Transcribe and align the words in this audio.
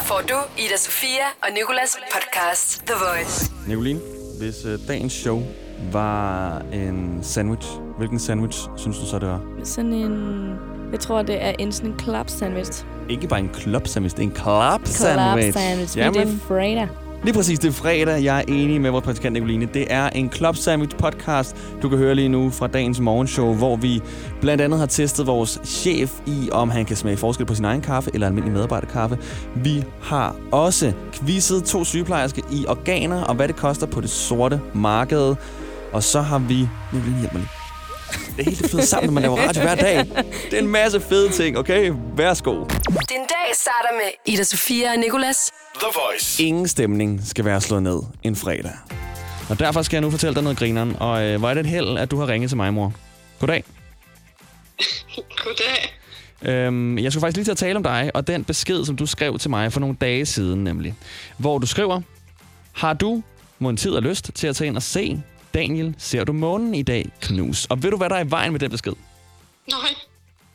Her 0.00 0.06
får 0.06 0.22
du 0.28 0.34
Ida 0.58 0.76
Sofia 0.76 1.26
og 1.42 1.48
Nikolas 1.54 1.96
podcast 2.14 2.82
The 2.86 2.94
Voice. 2.94 3.52
Nicoline, 3.68 4.00
hvis 4.38 4.64
øh, 4.64 4.78
dagens 4.88 5.12
show 5.12 5.42
var 5.92 6.58
en 6.72 7.18
sandwich, 7.22 7.68
hvilken 7.98 8.18
sandwich 8.18 8.68
synes 8.76 8.98
du 8.98 9.06
så, 9.06 9.18
det 9.18 9.28
var? 9.28 9.40
Sådan 9.64 9.92
en... 9.92 10.54
Jeg 10.92 11.00
tror, 11.00 11.22
det 11.22 11.42
er 11.44 11.52
en 11.58 11.72
sådan 11.72 11.90
en 11.90 11.98
club 11.98 12.28
sandwich. 12.28 12.84
Ikke 13.10 13.28
bare 13.28 13.40
en 13.40 13.54
club 13.54 13.86
sandwich, 13.86 14.16
det 14.16 14.22
er 14.22 14.26
en 14.28 14.36
club 14.36 14.86
Club 14.86 14.96
sandwich. 14.96 15.58
sandwich. 15.58 15.98
Men 15.98 16.14
det 16.14 16.22
er 16.22 16.38
fredag. 16.48 16.88
Lige 17.24 17.34
præcis, 17.34 17.58
det 17.58 17.68
er 17.68 17.72
fredag. 17.72 18.24
Jeg 18.24 18.38
er 18.38 18.44
enig 18.48 18.80
med 18.80 18.90
vores 18.90 19.04
praktikant 19.04 19.32
Nicoline. 19.32 19.68
Det 19.74 19.86
er 19.90 20.10
en 20.10 20.32
Club 20.32 20.56
Sandwich 20.56 20.96
podcast, 20.96 21.56
du 21.82 21.88
kan 21.88 21.98
høre 21.98 22.14
lige 22.14 22.28
nu 22.28 22.50
fra 22.50 22.66
dagens 22.66 23.00
morgenshow, 23.00 23.54
hvor 23.54 23.76
vi 23.76 24.02
blandt 24.40 24.62
andet 24.62 24.78
har 24.78 24.86
testet 24.86 25.26
vores 25.26 25.60
chef 25.64 26.20
i, 26.26 26.48
om 26.52 26.70
han 26.70 26.84
kan 26.84 26.96
smage 26.96 27.16
forskel 27.16 27.46
på 27.46 27.54
sin 27.54 27.64
egen 27.64 27.80
kaffe 27.80 28.10
eller 28.14 28.26
almindelig 28.26 28.54
medarbejderkaffe. 28.54 29.18
Vi 29.56 29.84
har 30.02 30.36
også 30.52 30.92
quizzet 31.12 31.64
to 31.64 31.84
sygeplejersker 31.84 32.42
i 32.52 32.66
organer 32.68 33.22
og 33.22 33.34
hvad 33.34 33.48
det 33.48 33.56
koster 33.56 33.86
på 33.86 34.00
det 34.00 34.10
sorte 34.10 34.60
marked. 34.74 35.34
Og 35.92 36.02
så 36.02 36.20
har 36.20 36.38
vi... 36.38 36.68
Nicoline, 36.92 37.18
hjælp 37.18 37.32
mig 37.32 37.42
lige. 37.42 37.59
Det 38.36 38.46
er 38.46 38.50
helt 38.50 38.70
fedt 38.70 38.88
sammen, 38.88 39.06
når 39.06 39.12
man 39.12 39.22
laver 39.22 39.36
radio 39.36 39.62
hver 39.62 39.74
dag. 39.74 39.98
Det 40.50 40.54
er 40.54 40.58
en 40.58 40.68
masse 40.68 41.00
fede 41.00 41.30
ting, 41.30 41.58
okay? 41.58 41.92
Værsgo. 42.16 42.54
Din 43.08 43.18
dag 43.18 43.54
starter 43.54 43.92
med 43.92 44.34
Ida 44.34 44.42
Sofia 44.42 44.92
og 44.92 44.98
Nikolas. 44.98 45.50
The 45.74 45.86
Voice. 45.94 46.42
Ingen 46.42 46.68
stemning 46.68 47.20
skal 47.26 47.44
være 47.44 47.60
slået 47.60 47.82
ned 47.82 48.00
en 48.22 48.36
fredag. 48.36 48.72
Og 49.50 49.58
derfor 49.58 49.82
skal 49.82 49.96
jeg 49.96 50.02
nu 50.02 50.10
fortælle 50.10 50.34
dig 50.34 50.42
noget 50.42 50.58
grineren. 50.58 50.96
Og 51.00 51.22
øh, 51.22 51.38
hvor 51.38 51.50
er 51.50 51.54
det 51.54 51.60
et 51.60 51.66
held, 51.66 51.98
at 51.98 52.10
du 52.10 52.18
har 52.18 52.28
ringet 52.28 52.50
til 52.50 52.56
mig, 52.56 52.74
mor. 52.74 52.92
Goddag. 53.40 53.64
Goddag. 55.44 55.96
Øhm, 56.42 56.98
jeg 56.98 57.12
skulle 57.12 57.20
faktisk 57.20 57.36
lige 57.36 57.44
til 57.44 57.50
at 57.50 57.56
tale 57.56 57.76
om 57.76 57.82
dig, 57.82 58.10
og 58.14 58.26
den 58.26 58.44
besked, 58.44 58.84
som 58.84 58.96
du 58.96 59.06
skrev 59.06 59.38
til 59.38 59.50
mig 59.50 59.72
for 59.72 59.80
nogle 59.80 59.96
dage 60.00 60.26
siden, 60.26 60.64
nemlig. 60.64 60.94
Hvor 61.36 61.58
du 61.58 61.66
skriver, 61.66 62.00
har 62.72 62.92
du 62.92 63.22
må 63.58 63.68
en 63.68 63.76
tid 63.76 63.90
og 63.90 64.02
lyst 64.02 64.30
til 64.34 64.46
at 64.46 64.56
tage 64.56 64.68
ind 64.68 64.76
og 64.76 64.82
se 64.82 65.22
Daniel, 65.54 65.94
ser 65.98 66.24
du 66.24 66.32
månen 66.32 66.74
i 66.74 66.82
dag, 66.82 67.08
knus. 67.20 67.66
Og 67.66 67.82
ved 67.82 67.90
du, 67.90 67.96
hvad 67.96 68.08
der 68.08 68.16
er 68.16 68.24
i 68.24 68.30
vejen 68.30 68.52
med 68.52 68.60
den 68.60 68.70
besked? 68.70 68.92
Nej. 69.70 69.78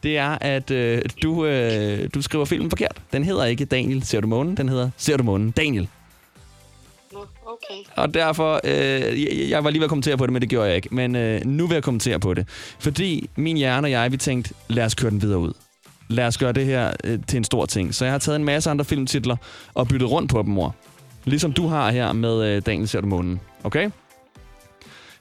Det 0.04 0.18
er, 0.18 0.38
at 0.42 0.72
øh, 0.72 1.02
du, 1.24 1.46
øh, 1.46 2.10
du 2.14 2.22
skriver 2.22 2.46
filmen 2.46 2.70
forkert. 2.70 3.02
Den 3.14 3.24
hedder 3.24 3.46
ikke 3.46 3.66
Daniel, 3.66 4.04
ser 4.04 4.22
du 4.22 4.28
månen. 4.28 4.58
Den 4.58 4.70
hedder 4.70 4.90
Ser 4.98 5.18
du 5.18 5.24
månen, 5.24 5.52
Daniel. 5.52 5.88
Nå, 7.14 7.20
okay. 7.46 7.90
Og 7.96 8.14
derfor, 8.14 8.62
øh, 8.64 9.24
jeg, 9.24 9.50
jeg 9.50 9.64
var 9.64 9.70
lige 9.70 9.80
ved 9.80 9.86
at 9.86 9.90
kommentere 9.90 10.18
på 10.18 10.26
det, 10.26 10.34
men 10.34 10.42
det 10.42 10.50
gjorde 10.50 10.68
jeg 10.68 10.76
ikke. 10.76 10.90
Men 10.92 11.16
øh, 11.16 11.46
nu 11.46 11.68
vil 11.68 11.76
jeg 11.76 11.84
kommentere 11.84 12.20
på 12.20 12.34
det. 12.34 12.48
Fordi 12.80 13.30
min 13.36 13.58
hjerne 13.58 13.88
og 13.88 13.92
jeg, 13.92 14.12
vi 14.12 14.18
tænkte, 14.18 14.54
lad 14.68 14.86
os 14.86 14.96
køre 14.96 15.12
den 15.12 15.22
videre 15.22 15.40
ud. 15.40 15.54
Lad 16.08 16.28
os 16.28 16.38
gøre 16.38 16.52
det 16.52 16.66
her 16.66 16.94
øh, 17.04 17.20
til 17.28 17.38
en 17.38 17.44
stor 17.44 17.66
ting. 17.66 17.96
Så 17.96 18.06
jeg 18.06 18.14
har 18.14 18.20
taget 18.20 18.36
en 18.36 18.44
masse 18.44 18.70
andre 18.70 18.86
filmtitler 18.86 19.36
og 19.74 19.88
byttet 19.88 20.12
rundt 20.12 20.32
på 20.32 20.42
dem, 20.42 20.50
mor. 20.52 20.76
Ligesom 21.24 21.54
du 21.54 21.68
har 21.68 21.92
her 21.92 22.14
med 22.14 22.44
øh, 22.44 22.62
Daniel 22.66 22.88
ser 22.88 23.02
du 23.02 23.08
månen. 23.08 23.40
Okay? 23.64 23.90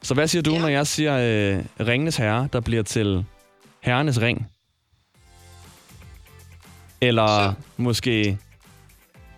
Så 0.05 0.14
hvad 0.14 0.28
siger 0.28 0.42
du, 0.42 0.52
ja. 0.52 0.58
Når 0.60 0.69
jeg 0.69 0.86
siger 0.86 1.14
øh, 1.16 1.64
Ringenes 1.86 2.16
Herre, 2.16 2.48
der 2.52 2.60
bliver 2.60 2.83
til 2.83 3.24
Herrenes 3.80 4.20
Ring? 4.20 4.46
Eller 7.00 7.27
Så. 7.27 7.55
måske 7.77 8.38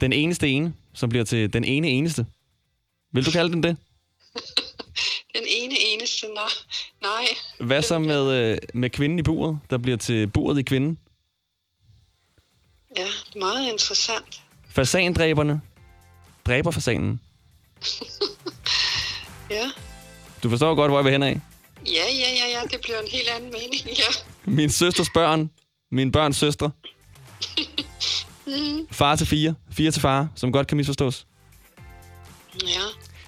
Den 0.00 0.12
eneste 0.12 0.48
ene, 0.48 0.74
som 0.94 1.08
bliver 1.08 1.24
til 1.24 1.52
Den 1.52 1.64
ene 1.64 1.88
eneste? 1.88 2.26
Vil 3.12 3.26
du 3.26 3.30
kalde 3.30 3.52
den 3.52 3.62
det? 3.62 3.76
Den 5.36 5.44
ene 5.48 5.74
eneste, 5.80 6.26
nej. 6.34 6.44
Nej. 7.02 7.26
Hvad 7.66 7.82
så 7.82 7.98
med, 7.98 8.32
øh, 8.32 8.58
med 8.74 8.90
kvinden 8.90 9.18
i 9.18 9.22
buret, 9.22 9.58
der 9.70 9.78
bliver 9.78 9.96
til 9.96 10.26
buret 10.26 10.58
i 10.58 10.62
kvinden? 10.62 10.98
Ja, 12.96 13.06
meget 13.40 13.72
interessant. 13.72 14.42
Fasandræberne 14.68 15.60
dræber 16.46 16.70
fasanen. 16.70 17.20
Ja. 19.50 19.70
Du 20.46 20.50
forstår 20.50 20.74
godt, 20.74 20.90
hvor 20.90 20.98
jeg 20.98 21.04
vil 21.04 21.12
hen 21.12 21.22
af. 21.22 21.40
Ja, 21.86 21.90
ja, 21.92 22.30
ja, 22.30 22.58
ja. 22.60 22.60
Det 22.70 22.80
bliver 22.82 22.98
en 23.00 23.08
helt 23.12 23.28
anden 23.36 23.50
mening, 23.50 23.98
ja. 23.98 24.04
Min 24.44 24.70
søsters 24.70 25.10
børn. 25.14 25.50
Min 25.92 26.12
børns 26.12 26.36
søstre. 26.36 26.70
Far 28.90 29.16
til 29.16 29.26
fire. 29.26 29.54
Fire 29.72 29.90
til 29.90 30.02
far, 30.02 30.28
som 30.36 30.52
godt 30.52 30.66
kan 30.66 30.76
misforstås. 30.76 31.26
Ja. 32.62 32.68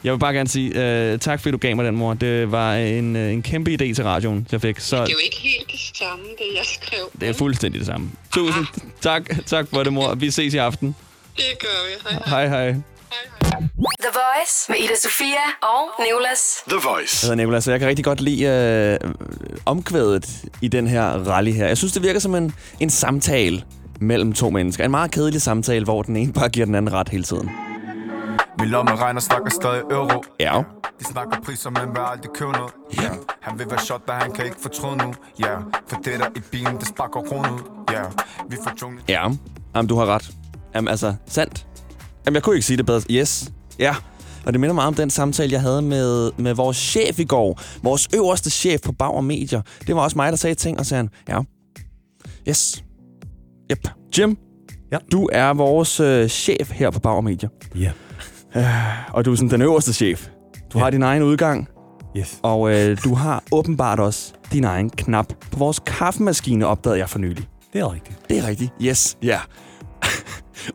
Jeg 0.04 0.12
vil 0.12 0.18
bare 0.18 0.32
gerne 0.34 0.48
sige 0.48 0.84
øh, 1.12 1.18
tak, 1.18 1.40
fordi 1.40 1.50
du 1.52 1.58
gav 1.58 1.76
mig 1.76 1.84
den, 1.84 1.96
mor. 1.96 2.14
Det 2.14 2.52
var 2.52 2.74
en, 2.74 3.16
øh, 3.16 3.32
en 3.32 3.42
kæmpe 3.42 3.70
idé 3.70 3.94
til 3.94 4.04
radioen, 4.04 4.46
jeg 4.52 4.60
fik. 4.60 4.78
Så 4.80 4.96
Det 4.96 5.08
er 5.08 5.12
jo 5.12 5.18
ikke 5.24 5.36
helt 5.36 5.70
det 5.72 5.80
samme, 5.96 6.24
det 6.24 6.56
jeg 6.56 6.64
skrev. 6.64 7.10
det 7.20 7.28
er 7.28 7.32
fuldstændig 7.32 7.78
det 7.78 7.86
samme. 7.86 8.10
Tusind 8.34 8.66
tak, 9.00 9.46
tak 9.46 9.68
for 9.70 9.82
det, 9.82 9.92
mor. 9.92 10.14
Vi 10.14 10.30
ses 10.30 10.54
i 10.54 10.56
aften. 10.56 10.94
Det 11.36 11.44
gør 11.60 11.68
vi. 11.88 12.10
Hej, 12.10 12.46
hej. 12.46 12.46
Hej, 12.48 12.70
hej. 12.70 12.80
The 14.02 14.10
Voice 14.12 14.54
med 14.72 14.76
Ida 14.78 14.96
Sofia 15.02 15.44
og 15.62 16.04
Nikolas. 16.04 16.62
The 16.68 16.78
Voice. 16.88 17.26
Jeg 17.26 17.28
hedder 17.30 17.34
Nicolas, 17.44 17.66
og 17.66 17.72
jeg 17.72 17.80
kan 17.80 17.88
rigtig 17.88 18.04
godt 18.04 18.20
lide 18.20 18.44
øh, 19.04 19.10
omkvædet 19.66 20.44
i 20.62 20.68
den 20.68 20.86
her 20.86 21.04
rally 21.04 21.50
her. 21.52 21.66
Jeg 21.66 21.76
synes, 21.78 21.92
det 21.92 22.02
virker 22.02 22.20
som 22.20 22.34
en, 22.34 22.54
en 22.80 22.90
samtale 22.90 23.62
mellem 24.00 24.32
to 24.32 24.50
mennesker. 24.50 24.84
En 24.84 24.90
meget 24.90 25.10
kedelig 25.10 25.42
samtale, 25.42 25.84
hvor 25.84 26.02
den 26.02 26.16
ene 26.16 26.32
bare 26.32 26.48
giver 26.48 26.66
den 26.66 26.74
anden 26.74 26.92
ret 26.94 27.08
hele 27.08 27.24
tiden. 27.24 27.50
Min 28.58 28.68
lomme 28.68 28.96
regner 28.96 29.20
snakker 29.20 29.50
stadig 29.50 29.82
euro 29.90 30.24
Ja. 30.40 30.62
De 30.98 31.04
snakker 31.04 31.40
priser, 31.44 31.70
men 31.70 31.88
vil 31.94 32.00
aldrig 32.12 32.30
købe 32.34 32.52
noget 32.52 32.72
yeah. 33.00 33.12
Han 33.40 33.58
vil 33.58 33.66
være 33.70 33.80
shot, 33.80 34.00
da 34.08 34.12
han 34.12 34.32
kan 34.32 34.44
ikke 34.44 34.56
fortryde 34.62 34.96
nu 34.96 35.14
yeah. 35.44 35.60
For 35.88 35.96
det 35.96 36.20
der 36.20 36.26
i 36.36 36.40
bilen, 36.50 36.76
det 36.78 36.88
sparker 36.88 37.20
kronen 37.20 37.50
ud 37.54 37.60
yeah. 37.92 38.04
Vi 38.50 38.56
får 38.64 38.72
jungle 38.82 39.00
Ja. 39.08 39.28
Jamen, 39.76 39.88
du 39.88 39.96
har 39.96 40.06
ret. 40.06 40.30
Jamen, 40.74 40.88
altså, 40.88 41.14
sandt. 41.26 41.66
Jamen, 42.28 42.34
jeg 42.34 42.42
kunne 42.42 42.54
ikke 42.56 42.66
sige 42.66 42.76
det 42.76 42.86
bedre. 42.86 43.00
Yes. 43.10 43.52
Ja. 43.78 43.94
Og 44.46 44.52
det 44.52 44.60
minder 44.60 44.74
meget 44.74 44.88
om 44.88 44.94
den 44.94 45.10
samtale, 45.10 45.52
jeg 45.52 45.60
havde 45.60 45.82
med, 45.82 46.30
med 46.36 46.54
vores 46.54 46.76
chef 46.76 47.18
i 47.18 47.24
går. 47.24 47.60
Vores 47.82 48.08
øverste 48.14 48.50
chef 48.50 48.80
på 48.80 48.92
Bauer 48.92 49.20
Medier. 49.20 49.62
Det 49.86 49.96
var 49.96 50.02
også 50.02 50.16
mig, 50.18 50.32
der 50.32 50.36
sagde 50.36 50.54
ting, 50.54 50.78
og 50.78 50.86
sagde 50.86 50.98
han, 50.98 51.10
ja. 51.28 51.40
Yes. 52.48 52.84
Yep. 53.72 53.88
Jim, 54.18 54.36
Ja. 54.92 54.98
du 55.12 55.28
er 55.32 55.54
vores 55.54 56.00
øh, 56.00 56.28
chef 56.28 56.70
her 56.72 56.90
på 56.90 57.00
Bauer 57.00 57.20
Medier. 57.20 57.48
Ja. 57.74 57.92
Og 59.12 59.24
du 59.24 59.32
er 59.32 59.36
sådan 59.36 59.50
den 59.50 59.62
øverste 59.62 59.92
chef. 59.92 60.28
Du 60.72 60.78
ja. 60.78 60.84
har 60.84 60.90
din 60.90 61.02
egen 61.02 61.22
udgang, 61.22 61.68
Yes. 62.16 62.38
og 62.42 62.70
øh, 62.74 62.98
du 63.04 63.14
har 63.14 63.42
åbenbart 63.52 64.00
også 64.00 64.32
din 64.52 64.64
egen 64.64 64.90
knap 64.90 65.26
på 65.50 65.58
vores 65.58 65.80
kaffemaskine, 65.86 66.66
opdagede 66.66 66.98
jeg 66.98 67.08
for 67.08 67.18
nylig. 67.18 67.48
Det 67.72 67.80
er 67.80 67.92
rigtigt. 67.92 68.18
Det 68.28 68.38
er 68.38 68.46
rigtigt. 68.46 68.70
Yes, 68.82 69.16
ja. 69.22 69.28
Yeah. 69.28 69.40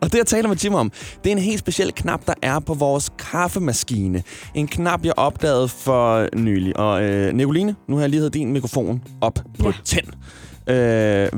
Og 0.02 0.12
det, 0.12 0.18
jeg 0.18 0.26
taler 0.26 0.50
med 0.50 0.58
Jim 0.58 0.74
om, 0.74 0.92
det 1.24 1.30
er 1.32 1.36
en 1.36 1.42
helt 1.42 1.60
speciel 1.60 1.92
knap, 1.96 2.28
der 2.28 2.34
er 2.42 2.60
på 2.60 2.74
vores 2.74 3.12
kaffemaskine. 3.20 4.24
En 4.56 4.68
knap, 4.68 5.06
jeg 5.06 5.14
opdagede 5.18 5.68
for 5.68 6.28
nylig. 6.36 6.78
Og 6.80 7.04
øh, 7.04 7.34
Nicoline, 7.34 7.76
nu 7.88 7.96
har 7.96 8.02
jeg 8.02 8.10
lige 8.10 8.20
hævet 8.20 8.34
din 8.34 8.54
mikrofon 8.54 9.02
op 9.22 9.40
på 9.60 9.68
Ja. 9.68 9.74
tænd. 9.86 10.08
Øh, 10.68 10.76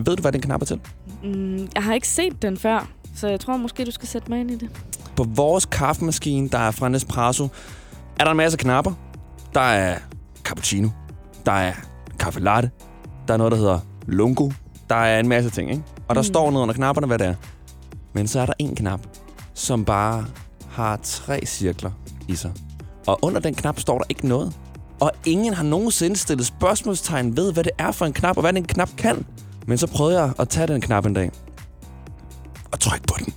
ved 0.07 0.15
du, 0.15 0.21
hvad 0.21 0.31
den 0.31 0.41
knap 0.41 0.61
er 0.61 0.65
til? 0.65 0.79
Mm, 1.23 1.67
jeg 1.75 1.83
har 1.83 1.93
ikke 1.93 2.07
set 2.07 2.41
den 2.41 2.57
før, 2.57 2.89
så 3.15 3.27
jeg 3.27 3.39
tror 3.39 3.57
måske, 3.57 3.85
du 3.85 3.91
skal 3.91 4.07
sætte 4.07 4.31
mig 4.31 4.39
ind 4.39 4.51
i 4.51 4.55
det. 4.55 4.69
På 5.15 5.23
vores 5.29 5.65
kaffemaskine, 5.65 6.49
der 6.49 6.57
er 6.57 6.71
fra 6.71 6.89
Nespresso, 6.89 7.47
er 8.19 8.23
der 8.23 8.31
en 8.31 8.37
masse 8.37 8.57
knapper. 8.57 8.91
Der 9.53 9.61
er 9.61 9.97
cappuccino. 10.43 10.89
Der 11.45 11.51
er 11.51 11.73
kaffe 12.19 12.39
latte. 12.39 12.69
Der 13.27 13.33
er 13.33 13.37
noget, 13.37 13.51
der 13.51 13.57
hedder 13.57 13.79
lungo. 14.07 14.49
Der 14.89 14.95
er 14.95 15.19
en 15.19 15.27
masse 15.27 15.49
ting, 15.49 15.71
ikke? 15.71 15.83
Og 16.07 16.15
der 16.15 16.21
mm. 16.21 16.25
står 16.25 16.51
nede 16.51 16.61
under 16.61 16.73
knapperne, 16.73 17.07
hvad 17.07 17.19
det 17.19 17.27
er. 17.27 17.35
Men 18.15 18.27
så 18.27 18.39
er 18.39 18.45
der 18.45 18.53
en 18.59 18.75
knap, 18.75 18.99
som 19.53 19.85
bare 19.85 20.25
har 20.69 20.99
tre 21.03 21.45
cirkler 21.45 21.91
i 22.27 22.35
sig. 22.35 22.51
Og 23.07 23.19
under 23.21 23.39
den 23.39 23.53
knap 23.55 23.79
står 23.79 23.97
der 23.97 24.05
ikke 24.09 24.27
noget. 24.27 24.53
Og 24.99 25.11
ingen 25.25 25.53
har 25.53 25.63
nogensinde 25.63 26.15
stillet 26.15 26.45
spørgsmålstegn 26.45 27.37
ved, 27.37 27.53
hvad 27.53 27.63
det 27.63 27.71
er 27.77 27.91
for 27.91 28.05
en 28.05 28.13
knap, 28.13 28.37
og 28.37 28.41
hvad 28.41 28.53
den 28.53 28.65
knap 28.65 28.89
kan. 28.97 29.25
Men 29.67 29.77
så 29.77 29.87
prøvede 29.87 30.21
jeg 30.21 30.33
at 30.39 30.49
tage 30.49 30.67
den 30.67 30.81
knap 30.81 31.05
en 31.05 31.13
dag. 31.13 31.31
Og 32.71 32.79
trykke 32.79 33.07
på 33.07 33.15
den. 33.19 33.33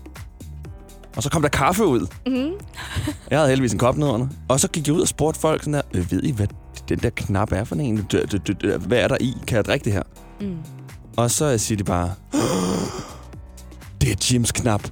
Og 1.17 1.23
så 1.23 1.31
kom 1.31 1.43
der 1.43 1.49
kaffe 1.49 1.85
ud. 1.87 2.07
Mm. 2.27 2.53
Jeg 3.31 3.39
havde 3.39 3.49
heldigvis 3.49 3.73
en 3.73 3.79
kop 3.79 3.97
nedenunder. 3.97 4.29
Og 4.49 4.61
så 4.61 4.69
gik 4.69 4.87
jeg 4.87 4.95
ud 4.95 5.01
og 5.01 5.09
spurgte 5.09 5.41
folk 5.41 5.63
sådan 5.63 5.75
der, 5.75 5.83
øh, 5.95 6.13
ved 6.13 6.23
I, 6.23 6.31
hvad 6.31 6.47
den 6.89 6.99
der 6.99 7.11
knap 7.11 7.53
er 7.53 7.65
for 7.65 7.77
en? 7.77 8.09
Hvad 8.87 8.99
er 8.99 9.09
der 9.09 9.17
i? 9.21 9.35
Kan 9.47 9.57
jeg 9.57 9.65
drikke 9.65 9.85
det 9.85 9.93
her? 9.93 10.03
Mm. 10.41 10.57
Og 11.17 11.31
så 11.31 11.59
siger 11.59 11.77
de 11.77 11.85
bare, 11.85 12.15
det 14.09 14.15
er 14.15 14.33
Jims 14.33 14.53
knap. 14.53 14.83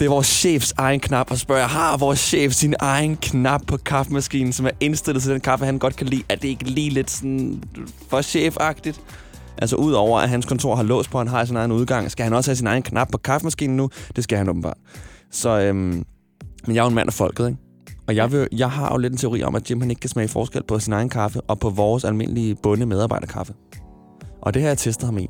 Det 0.00 0.06
er 0.06 0.10
vores 0.10 0.26
chefs 0.26 0.74
egen 0.76 1.00
knap. 1.00 1.30
Og 1.30 1.38
spørger 1.38 1.66
har 1.66 1.96
vores 1.96 2.18
chef 2.18 2.52
sin 2.52 2.74
egen 2.78 3.16
knap 3.16 3.62
på 3.66 3.76
kaffemaskinen, 3.76 4.52
som 4.52 4.66
er 4.66 4.70
indstillet 4.80 5.22
til 5.22 5.32
den 5.32 5.40
kaffe, 5.40 5.64
han 5.64 5.78
godt 5.78 5.96
kan 5.96 6.06
lide? 6.06 6.22
Er 6.28 6.34
det 6.34 6.48
ikke 6.48 6.64
lige 6.64 6.90
lidt 6.90 7.10
sådan 7.10 7.62
for 8.08 8.22
chefagtigt? 8.22 9.00
Altså 9.58 9.76
udover 9.76 10.20
at 10.20 10.28
hans 10.28 10.46
kontor 10.46 10.76
har 10.76 10.82
låst 10.82 11.10
på, 11.10 11.18
han 11.18 11.28
har 11.28 11.44
sin 11.44 11.56
egen 11.56 11.72
udgang, 11.72 12.10
skal 12.10 12.24
han 12.24 12.32
også 12.32 12.50
have 12.50 12.56
sin 12.56 12.66
egen 12.66 12.82
knap 12.82 13.08
på 13.12 13.18
kaffemaskinen 13.18 13.76
nu? 13.76 13.90
Det 14.16 14.24
skal 14.24 14.38
han 14.38 14.48
åbenbart. 14.48 14.76
Så 15.30 15.60
øhm, 15.60 16.04
men 16.66 16.74
jeg 16.74 16.76
er 16.76 16.84
jo 16.84 16.88
en 16.88 16.94
mand 16.94 17.08
af 17.08 17.14
folket, 17.14 17.46
ikke? 17.46 17.58
Og 18.08 18.16
jeg, 18.16 18.32
vil, 18.32 18.48
jeg 18.52 18.70
har 18.70 18.92
jo 18.92 18.98
lidt 18.98 19.12
en 19.12 19.18
teori 19.18 19.42
om, 19.42 19.54
at 19.54 19.70
Jim 19.70 19.80
han 19.80 19.90
ikke 19.90 20.00
kan 20.00 20.10
smage 20.10 20.28
forskel 20.28 20.62
på 20.62 20.78
sin 20.78 20.92
egen 20.92 21.08
kaffe 21.08 21.40
og 21.40 21.58
på 21.58 21.70
vores 21.70 22.04
almindelige 22.04 22.54
bunde 22.62 22.86
medarbejderkaffe. 22.86 23.54
Og 24.42 24.54
det 24.54 24.62
har 24.62 24.68
jeg 24.68 24.78
testet 24.78 25.06
ham 25.06 25.18
i. 25.18 25.28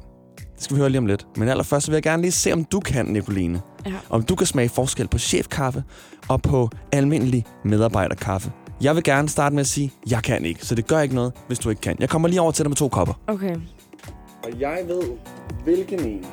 Det 0.63 0.65
skal 0.65 0.77
vi 0.77 0.81
høre 0.81 0.91
lige 0.91 0.99
om 0.99 1.07
lidt. 1.07 1.27
Men 1.37 1.49
allerførst 1.49 1.87
så 1.87 1.91
vil 1.91 1.97
jeg 1.97 2.03
gerne 2.03 2.23
lige 2.23 2.33
se, 2.33 2.53
om 2.53 2.65
du 2.65 2.81
kan, 2.81 3.07
Nicoline. 3.07 3.61
Ja. 3.87 3.93
Om 4.11 4.23
du 4.23 4.35
kan 4.35 4.47
smage 4.47 4.69
forskel 4.69 5.09
på 5.09 5.19
chefkaffe 5.19 5.85
og 6.29 6.43
på 6.43 6.71
almindelig 6.93 7.45
medarbejderkaffe. 7.65 8.53
Jeg 8.81 8.95
vil 8.95 9.03
gerne 9.05 9.29
starte 9.29 9.55
med 9.55 9.61
at 9.61 9.67
sige, 9.67 9.93
at 10.07 10.13
jeg 10.13 10.23
kan 10.23 10.45
ikke, 10.45 10.67
så 10.67 10.75
det 10.75 10.87
gør 10.87 11.01
ikke 11.01 11.15
noget, 11.15 11.33
hvis 11.47 11.59
du 11.59 11.71
ikke 11.71 11.81
kan. 11.81 11.97
Jeg 12.01 12.09
kommer 12.09 12.29
lige 12.29 12.41
over 12.41 12.53
til 12.53 12.65
dig 12.65 12.71
med 12.71 12.77
to 12.77 12.89
kopper. 12.89 13.15
Okay. 13.27 13.57
Og 14.45 14.61
jeg 14.61 14.79
ved, 14.87 15.03
hvilken 15.65 16.05
en, 16.05 16.25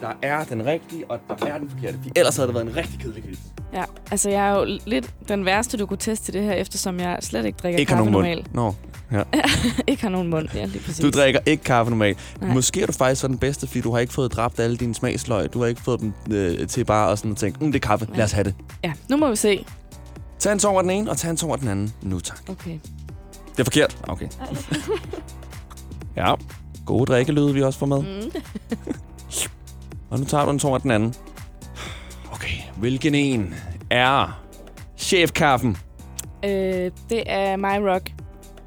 der 0.00 0.12
er 0.22 0.44
den 0.44 0.66
rigtige, 0.66 1.10
og 1.10 1.18
der 1.28 1.46
er 1.46 1.58
den 1.58 1.70
forkerte. 1.70 1.96
Fordi 1.96 2.10
ellers 2.16 2.36
havde 2.36 2.46
det 2.46 2.54
været 2.54 2.66
en 2.66 2.76
rigtig 2.76 3.00
kedelig 3.00 3.24
quiz. 3.24 3.38
Ja, 3.72 3.84
altså 4.10 4.30
jeg 4.30 4.48
er 4.48 4.58
jo 4.58 4.78
lidt 4.86 5.14
den 5.28 5.44
værste, 5.44 5.76
du 5.76 5.86
kunne 5.86 5.96
teste 5.96 6.32
det 6.32 6.42
her, 6.42 6.52
eftersom 6.52 7.00
jeg 7.00 7.18
slet 7.20 7.44
ikke 7.44 7.56
drikker 7.62 7.78
Ikke 7.78 7.90
kaffe 7.90 8.10
normalt. 8.10 8.54
Nå, 8.54 8.74
ja. 9.12 9.22
ikke 9.90 10.02
har 10.02 10.08
nogen 10.08 10.30
mund, 10.30 10.48
ja, 10.54 10.64
lige 10.64 10.82
præcis. 10.84 11.04
Du 11.04 11.10
drikker 11.10 11.40
ikke 11.46 11.64
kaffe 11.64 11.90
normalt. 11.90 12.36
Nej. 12.40 12.54
Måske 12.54 12.82
er 12.82 12.86
du 12.86 12.92
faktisk 12.92 13.20
så 13.20 13.28
den 13.28 13.38
bedste, 13.38 13.66
fordi 13.66 13.80
du 13.80 13.92
har 13.92 13.98
ikke 13.98 14.12
fået 14.12 14.32
dræbt 14.32 14.60
alle 14.60 14.76
dine 14.76 14.94
smagsløg. 14.94 15.52
Du 15.52 15.60
har 15.60 15.66
ikke 15.66 15.80
fået 15.80 16.00
dem 16.00 16.12
øh, 16.30 16.68
til 16.68 16.84
bare 16.84 17.12
at 17.12 17.18
sådan 17.18 17.30
at 17.30 17.36
tænke, 17.36 17.64
mm, 17.64 17.72
det 17.72 17.84
er 17.84 17.88
kaffe, 17.88 18.08
lad 18.14 18.24
os 18.24 18.32
have 18.32 18.44
det. 18.44 18.54
Ja, 18.84 18.92
nu 19.08 19.16
må 19.16 19.30
vi 19.30 19.36
se. 19.36 19.64
Tag 20.38 20.52
en 20.52 20.58
tår 20.58 20.80
den 20.80 20.90
ene, 20.90 21.10
og 21.10 21.18
tag 21.18 21.30
en 21.30 21.36
tår 21.36 21.56
den 21.56 21.68
anden. 21.68 21.92
Nu 22.02 22.20
tak. 22.20 22.38
Okay. 22.48 22.78
Det 23.52 23.60
er 23.60 23.64
forkert. 23.64 23.98
Okay. 24.08 24.28
ja, 26.16 26.34
gode 26.86 27.06
drikkelyde, 27.06 27.54
vi 27.54 27.62
også 27.62 27.78
får 27.78 27.86
med. 27.86 28.02
Mm. 28.02 28.30
Og 30.10 30.18
nu 30.18 30.24
tager 30.24 30.44
du 30.44 30.50
en 30.50 30.58
tår 30.58 30.78
den 30.78 30.90
anden. 30.90 31.14
Okay, 32.32 32.56
hvilken 32.76 33.14
en 33.14 33.54
er 33.90 34.42
chefkaffen? 34.96 35.76
Øh, 36.44 36.90
det 37.10 37.22
er 37.26 37.56
My 37.56 37.88
Rock. 37.88 38.10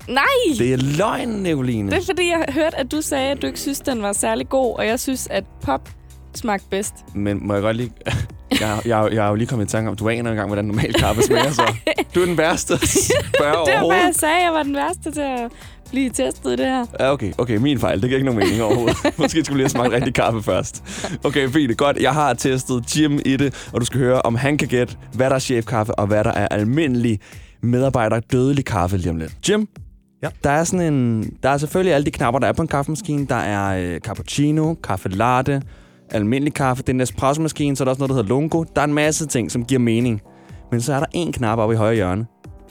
Nej! 0.07 0.57
Det 0.57 0.73
er 0.73 0.77
løgn, 0.77 1.29
Nicoline. 1.29 1.91
Det 1.91 1.97
er 1.97 2.05
fordi, 2.05 2.27
jeg 2.27 2.45
hørte, 2.49 2.77
at 2.77 2.91
du 2.91 3.01
sagde, 3.01 3.31
at 3.31 3.41
du 3.41 3.47
ikke 3.47 3.59
synes, 3.59 3.79
den 3.79 4.01
var 4.01 4.13
særlig 4.13 4.49
god, 4.49 4.75
og 4.77 4.87
jeg 4.87 4.99
synes, 4.99 5.27
at 5.31 5.43
pop 5.61 5.89
smagte 6.33 6.65
bedst. 6.69 6.93
Men 7.13 7.47
må 7.47 7.53
jeg 7.53 7.61
godt 7.61 7.77
lige... 7.77 7.91
Jeg, 8.61 8.81
jeg, 8.85 9.09
jeg 9.11 9.25
er 9.25 9.29
jo 9.29 9.35
lige 9.35 9.47
kommet 9.47 9.65
i 9.65 9.69
tanke 9.69 9.89
om, 9.89 9.95
du 9.95 10.09
aner 10.09 10.29
engang, 10.29 10.49
hvordan 10.49 10.65
normal 10.65 10.93
kaffe 10.93 11.21
smager, 11.21 11.51
så 11.51 11.73
du 12.15 12.21
er 12.21 12.25
den 12.25 12.37
værste 12.37 12.73
at 12.73 12.87
spørge 12.87 13.65
Det 13.67 13.73
var, 13.73 13.87
hvad 13.87 13.97
jeg 14.05 14.15
sagde. 14.15 14.43
Jeg 14.43 14.53
var 14.53 14.63
den 14.63 14.75
værste 14.75 15.11
til 15.11 15.21
at 15.21 15.51
blive 15.89 16.09
testet 16.09 16.57
det 16.57 16.65
her. 16.65 16.85
Ja, 16.99 17.11
okay, 17.11 17.31
okay, 17.37 17.57
min 17.57 17.79
fejl. 17.79 18.01
Det 18.01 18.09
giver 18.09 18.17
ikke 18.17 18.25
nogen 18.25 18.39
mening 18.39 18.63
overhovedet. 18.63 18.97
Måske 19.17 19.45
skulle 19.45 19.57
vi 19.57 19.61
lige 19.61 19.69
smagt 19.69 19.93
rigtig 19.93 20.13
kaffe 20.13 20.41
først. 20.43 20.83
Okay, 21.23 21.49
fint. 21.49 21.77
Godt. 21.77 21.97
Jeg 21.97 22.13
har 22.13 22.33
testet 22.33 22.97
Jim 22.97 23.19
i 23.25 23.37
det, 23.37 23.69
og 23.73 23.81
du 23.81 23.85
skal 23.85 23.99
høre, 23.99 24.21
om 24.21 24.35
han 24.35 24.57
kan 24.57 24.67
gætte, 24.67 24.95
hvad 25.13 25.29
der 25.29 25.35
er 25.35 25.39
chefkaffe, 25.39 25.95
og 25.95 26.07
hvad 26.07 26.23
der 26.23 26.31
er 26.31 26.47
almindelig 26.47 27.19
medarbejder 27.61 28.19
dødelig 28.19 28.65
kaffe 28.65 28.97
lige 28.97 29.09
om 29.09 29.17
lidt. 29.17 29.49
Jim? 29.49 29.67
Ja. 30.23 30.29
Der 30.43 30.49
er 30.49 30.63
sådan 30.63 30.93
en... 30.93 31.29
Der 31.43 31.49
er 31.49 31.57
selvfølgelig 31.57 31.93
alle 31.93 32.05
de 32.05 32.11
knapper, 32.11 32.39
der 32.39 32.47
er 32.47 32.53
på 32.53 32.61
en 32.61 32.67
kaffemaskine. 32.67 33.25
Der 33.25 33.35
er 33.35 33.93
øh, 33.93 33.99
cappuccino, 33.99 34.73
kaffe 34.73 35.09
latte, 35.09 35.61
almindelig 36.11 36.53
kaffe. 36.53 36.83
den 36.83 36.95
Nespresso-maskine, 36.95 37.75
så 37.75 37.83
er 37.83 37.85
der 37.85 37.89
også 37.91 37.99
noget, 37.99 38.09
der 38.09 38.15
hedder 38.15 38.29
Lungo. 38.29 38.63
Der 38.75 38.81
er 38.81 38.85
en 38.85 38.93
masse 38.93 39.27
ting, 39.27 39.51
som 39.51 39.65
giver 39.65 39.79
mening. 39.79 40.21
Men 40.71 40.81
så 40.81 40.93
er 40.93 40.99
der 40.99 41.05
en 41.13 41.31
knap 41.31 41.59
oppe 41.59 41.75
i 41.75 41.77
højre 41.77 41.95
hjørne, 41.95 42.25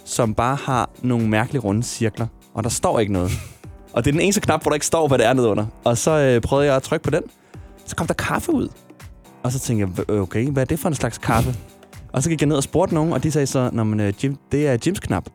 som 0.04 0.34
bare 0.34 0.56
har 0.56 0.90
nogle 1.02 1.28
mærkelige 1.28 1.62
runde 1.62 1.82
cirkler. 1.82 2.26
Og 2.54 2.64
der 2.64 2.70
står 2.70 2.98
ikke 2.98 3.12
noget. 3.12 3.30
Og 3.92 4.04
det 4.04 4.10
er 4.10 4.12
den 4.12 4.20
eneste 4.20 4.40
knap, 4.40 4.62
hvor 4.62 4.70
der 4.70 4.74
ikke 4.74 4.86
står, 4.86 5.08
hvad 5.08 5.18
det 5.18 5.26
er 5.26 5.32
nedenunder. 5.32 5.66
Og 5.84 5.98
så 5.98 6.10
øh, 6.10 6.40
prøvede 6.40 6.66
jeg 6.66 6.76
at 6.76 6.82
trykke 6.82 7.04
på 7.04 7.10
den. 7.10 7.22
Så 7.86 7.96
kom 7.96 8.06
der 8.06 8.14
kaffe 8.14 8.52
ud. 8.52 8.68
Og 9.42 9.52
så 9.52 9.58
tænkte 9.58 10.04
jeg, 10.08 10.10
okay, 10.20 10.50
hvad 10.50 10.62
er 10.62 10.66
det 10.66 10.78
for 10.78 10.88
en 10.88 10.94
slags 10.94 11.18
kaffe? 11.18 11.54
og 12.12 12.22
så 12.22 12.28
gik 12.30 12.40
jeg 12.40 12.48
ned 12.48 12.56
og 12.56 12.62
spurgte 12.62 12.94
nogen, 12.94 13.12
og 13.12 13.22
de 13.22 13.30
sagde 13.30 13.46
så, 13.46 13.70
Nå, 13.72 13.84
men, 13.84 14.00
øh, 14.00 14.12
Jim, 14.24 14.36
det 14.52 14.68
er 14.68 14.76
Jims 14.86 15.00
knap. 15.00 15.28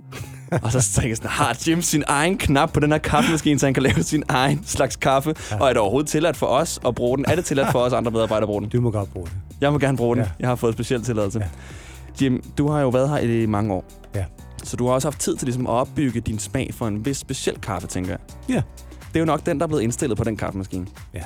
og 0.63 0.72
så 0.72 0.81
tænkte 0.81 1.10
jeg 1.10 1.18
sådan, 1.18 1.31
har 1.31 1.57
Jim 1.68 1.81
sin 1.81 2.04
egen 2.07 2.38
knap 2.38 2.74
på 2.74 2.80
den 2.80 2.92
her 2.92 3.00
kaffemaskine, 3.00 3.60
så 3.60 3.66
han 3.66 3.74
kan 3.74 3.84
lave 3.84 4.04
sin 4.04 4.24
egen 4.28 4.63
slags 4.66 4.96
kaffe? 4.96 5.36
Ja. 5.51 5.60
Og 5.60 5.69
er 5.69 5.74
det 5.74 5.78
overhovedet 5.78 6.10
tilladt 6.10 6.38
for 6.38 6.46
os 6.46 6.80
at 6.88 6.96
bruge 6.96 7.18
den? 7.18 7.25
Er 7.28 7.36
det 7.36 7.46
tilladt 7.46 7.72
for 7.72 7.80
os 7.80 7.94
andre 7.94 8.12
medarbejdere 8.12 8.44
at 8.44 8.48
bruge 8.48 8.62
den? 8.62 8.69
Du 8.69 8.81
må 8.81 8.92
godt 8.92 9.13
bruge 9.13 9.25
det. 9.25 9.34
Jeg 9.62 9.72
må 9.72 9.80
gerne 9.80 9.98
bruge 9.98 10.16
den. 10.16 10.24
Ja. 10.24 10.30
Jeg 10.40 10.50
har 10.50 10.56
fået 10.56 10.74
speciel 10.74 11.04
tilladelse. 11.04 11.40
Ja. 11.40 12.25
Jim, 12.25 12.44
du 12.57 12.69
har 12.69 12.81
jo 12.81 12.90
været 12.90 13.10
her 13.10 13.18
i 13.18 13.46
mange 13.46 13.74
år. 13.74 13.84
Ja. 14.16 14.25
Så 14.63 14.78
du 14.78 14.88
har 14.88 14.94
også 14.94 15.07
haft 15.07 15.19
tid 15.19 15.36
til 15.36 15.46
ligesom 15.46 15.68
at 15.68 15.72
opbygge 15.72 16.19
din 16.19 16.40
smag 16.40 16.69
for 16.74 16.88
en 16.88 17.06
vis 17.06 17.18
speciel 17.18 17.62
kaffe, 17.62 17.88
tænker 17.88 18.12
jeg. 18.12 18.19
Ja. 18.50 18.62
Det 19.07 19.16
er 19.16 19.19
jo 19.19 19.25
nok 19.25 19.46
den, 19.46 19.60
der 19.60 19.63
er 19.63 19.68
blevet 19.68 19.81
indstillet 19.81 20.18
på 20.18 20.24
den 20.24 20.38
kaffemaskine. 20.38 20.88
Ja. 21.13 21.24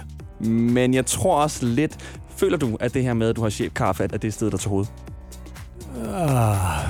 Men 0.50 0.94
jeg 0.94 1.06
tror 1.06 1.42
også 1.42 1.66
lidt... 1.66 2.20
Føler 2.38 2.58
du, 2.58 2.78
at 2.80 2.94
det 2.94 3.04
her 3.04 3.14
med, 3.14 3.30
at 3.30 3.36
du 3.36 3.42
har 3.42 3.50
chefkaffe, 3.50 4.04
at 4.04 4.22
det 4.22 4.28
er 4.28 4.32
stedet 4.32 4.52
der 4.52 4.58
til 4.58 4.70
hoved? 4.70 4.86
Ah, 6.14 6.86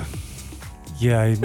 ja, 1.02 1.18
jeg, 1.18 1.38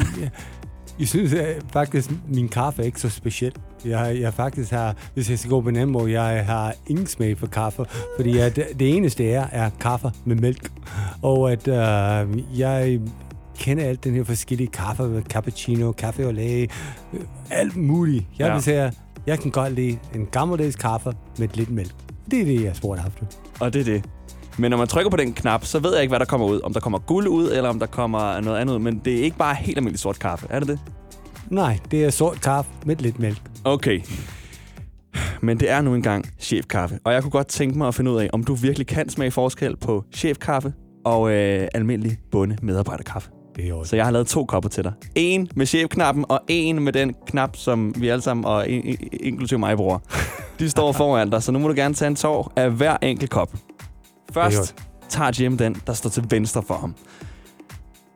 jeg 1.00 1.07
synes 1.07 1.34
at 1.34 1.63
faktisk, 1.74 2.12
min 2.28 2.50
kaffe 2.50 2.81
er 2.81 2.86
ikke 2.86 3.01
så 3.01 3.10
speciel. 3.10 3.54
Jeg, 3.86 4.18
jeg 4.22 4.34
faktisk 4.34 4.72
har, 4.72 4.96
hvis 5.13 5.30
jeg 5.30 5.40
skal 5.40 5.50
gå 5.50 5.62
på 5.62 5.72
måde, 5.72 6.22
jeg 6.22 6.46
har 6.46 6.74
ingen 6.88 7.07
smag 7.07 7.38
for 7.38 7.48
kaffe, 7.48 7.86
fordi 8.16 8.38
at 8.38 8.56
det, 8.56 8.66
det 8.80 8.96
eneste 8.96 9.31
er, 9.31 9.48
er 9.51 9.69
kaffe 9.80 10.12
med 10.25 10.36
mælk. 10.36 10.72
Og 11.22 11.51
at 11.51 11.68
øh, 11.68 12.60
jeg 12.60 13.00
kender 13.60 13.86
alt 13.86 14.04
den 14.04 14.16
her 14.16 14.24
forskellige 14.24 14.68
kaffe, 14.68 15.24
cappuccino, 15.30 15.92
kaffe 15.92 16.24
au 16.24 16.31
lait, 16.31 16.72
øh, 17.13 17.19
alt 17.52 17.78
muligt. 17.78 18.25
Jeg 18.40 18.48
ja. 18.48 18.54
vil 18.54 18.63
sige, 18.63 18.94
jeg 19.28 19.40
kan 19.40 19.52
godt 19.52 19.74
lide 19.74 20.00
en 20.16 20.25
gammeldags 20.25 20.75
kaffe 20.75 21.13
med 21.38 21.48
lidt 21.54 21.69
mælk. 21.69 21.95
Det 22.31 22.42
er 22.42 22.45
det, 22.45 22.63
jeg 22.63 22.75
spurgte 22.75 23.04
efter. 23.07 23.25
Og 23.60 23.74
det 23.74 23.80
er 23.80 23.86
det. 23.86 24.19
Men 24.60 24.72
når 24.72 24.78
man 24.78 24.88
trykker 24.88 25.10
på 25.12 25.18
den 25.18 25.34
knap, 25.34 25.66
så 25.66 25.80
ved 25.80 25.94
jeg 25.94 26.02
ikke, 26.02 26.12
hvad 26.12 26.20
der 26.20 26.26
kommer 26.26 26.48
ud. 26.48 26.62
Om 26.64 26.74
der 26.74 26.80
kommer 26.80 27.00
guld 27.00 27.28
ud, 27.28 27.52
eller 27.52 27.70
om 27.70 27.80
der 27.80 27.86
kommer 27.86 28.40
noget 28.42 28.58
andet 28.58 28.74
ud. 28.74 28.80
Men 28.80 29.02
det 29.06 29.20
er 29.20 29.24
ikke 29.24 29.38
bare 29.38 29.56
helt 29.56 29.78
almindelig 29.78 30.00
sort 30.00 30.20
kaffe. 30.20 30.48
Er 30.50 30.60
det 30.60 30.68
det? 30.68 30.80
Nej, 31.50 31.80
det 31.92 32.06
er 32.06 32.10
sort 32.10 32.42
kaffe 32.42 32.72
med 32.86 32.96
lidt 32.96 33.20
mælk. 33.20 33.42
Okay. 33.64 34.02
Men 35.42 35.60
det 35.60 35.70
er 35.70 35.82
nu 35.82 35.96
engang 35.96 36.26
chefkaffe. 36.40 37.00
Og 37.04 37.14
jeg 37.14 37.22
kunne 37.22 37.32
godt 37.32 37.48
tænke 37.48 37.78
mig 37.78 37.88
at 37.88 37.96
finde 37.96 38.12
ud 38.12 38.22
af, 38.22 38.30
om 38.34 38.44
du 38.44 38.54
virkelig 38.54 38.88
kan 38.88 39.10
smage 39.10 39.32
forskel 39.32 39.76
på 39.78 40.04
chefkaffe 40.16 40.74
og 41.06 41.32
øh, 41.32 41.68
almindelig 41.74 42.18
bunde 42.32 42.58
medarbejderkaffe. 42.62 43.30
Det 43.56 43.64
er 43.66 43.70
jo 43.70 43.84
Så 43.84 43.96
jeg 43.96 44.06
har 44.06 44.12
lavet 44.12 44.28
to 44.28 44.46
kopper 44.46 44.70
til 44.70 44.84
dig. 44.84 44.92
En 45.16 45.50
med 45.56 45.66
chefknappen, 45.66 46.26
og 46.30 46.40
en 46.48 46.84
med 46.84 46.94
den 46.94 47.14
knap, 47.28 47.56
som 47.56 47.94
vi 47.98 48.08
alle 48.10 48.22
sammen, 48.22 48.46
og 48.46 48.68
in- 48.68 48.98
inklusive 49.24 49.60
mig, 49.60 49.78
bruger. 49.78 50.00
De 50.60 50.70
står 50.70 50.92
foran 51.02 51.30
dig, 51.30 51.44
så 51.44 51.52
nu 51.52 51.60
må 51.60 51.68
du 51.68 51.74
gerne 51.78 51.94
tage 51.94 52.08
en 52.08 52.16
tår 52.16 52.54
af 52.56 52.72
hver 52.72 52.98
enkelt 53.02 53.30
kop. 53.32 53.54
Først 54.34 54.76
tager 55.10 55.31
Jim 55.40 55.58
den, 55.58 55.81
der 55.88 55.94
står 55.94 56.10
til 56.10 56.26
venstre 56.30 56.64
for 56.64 56.74
ham. 56.76 56.96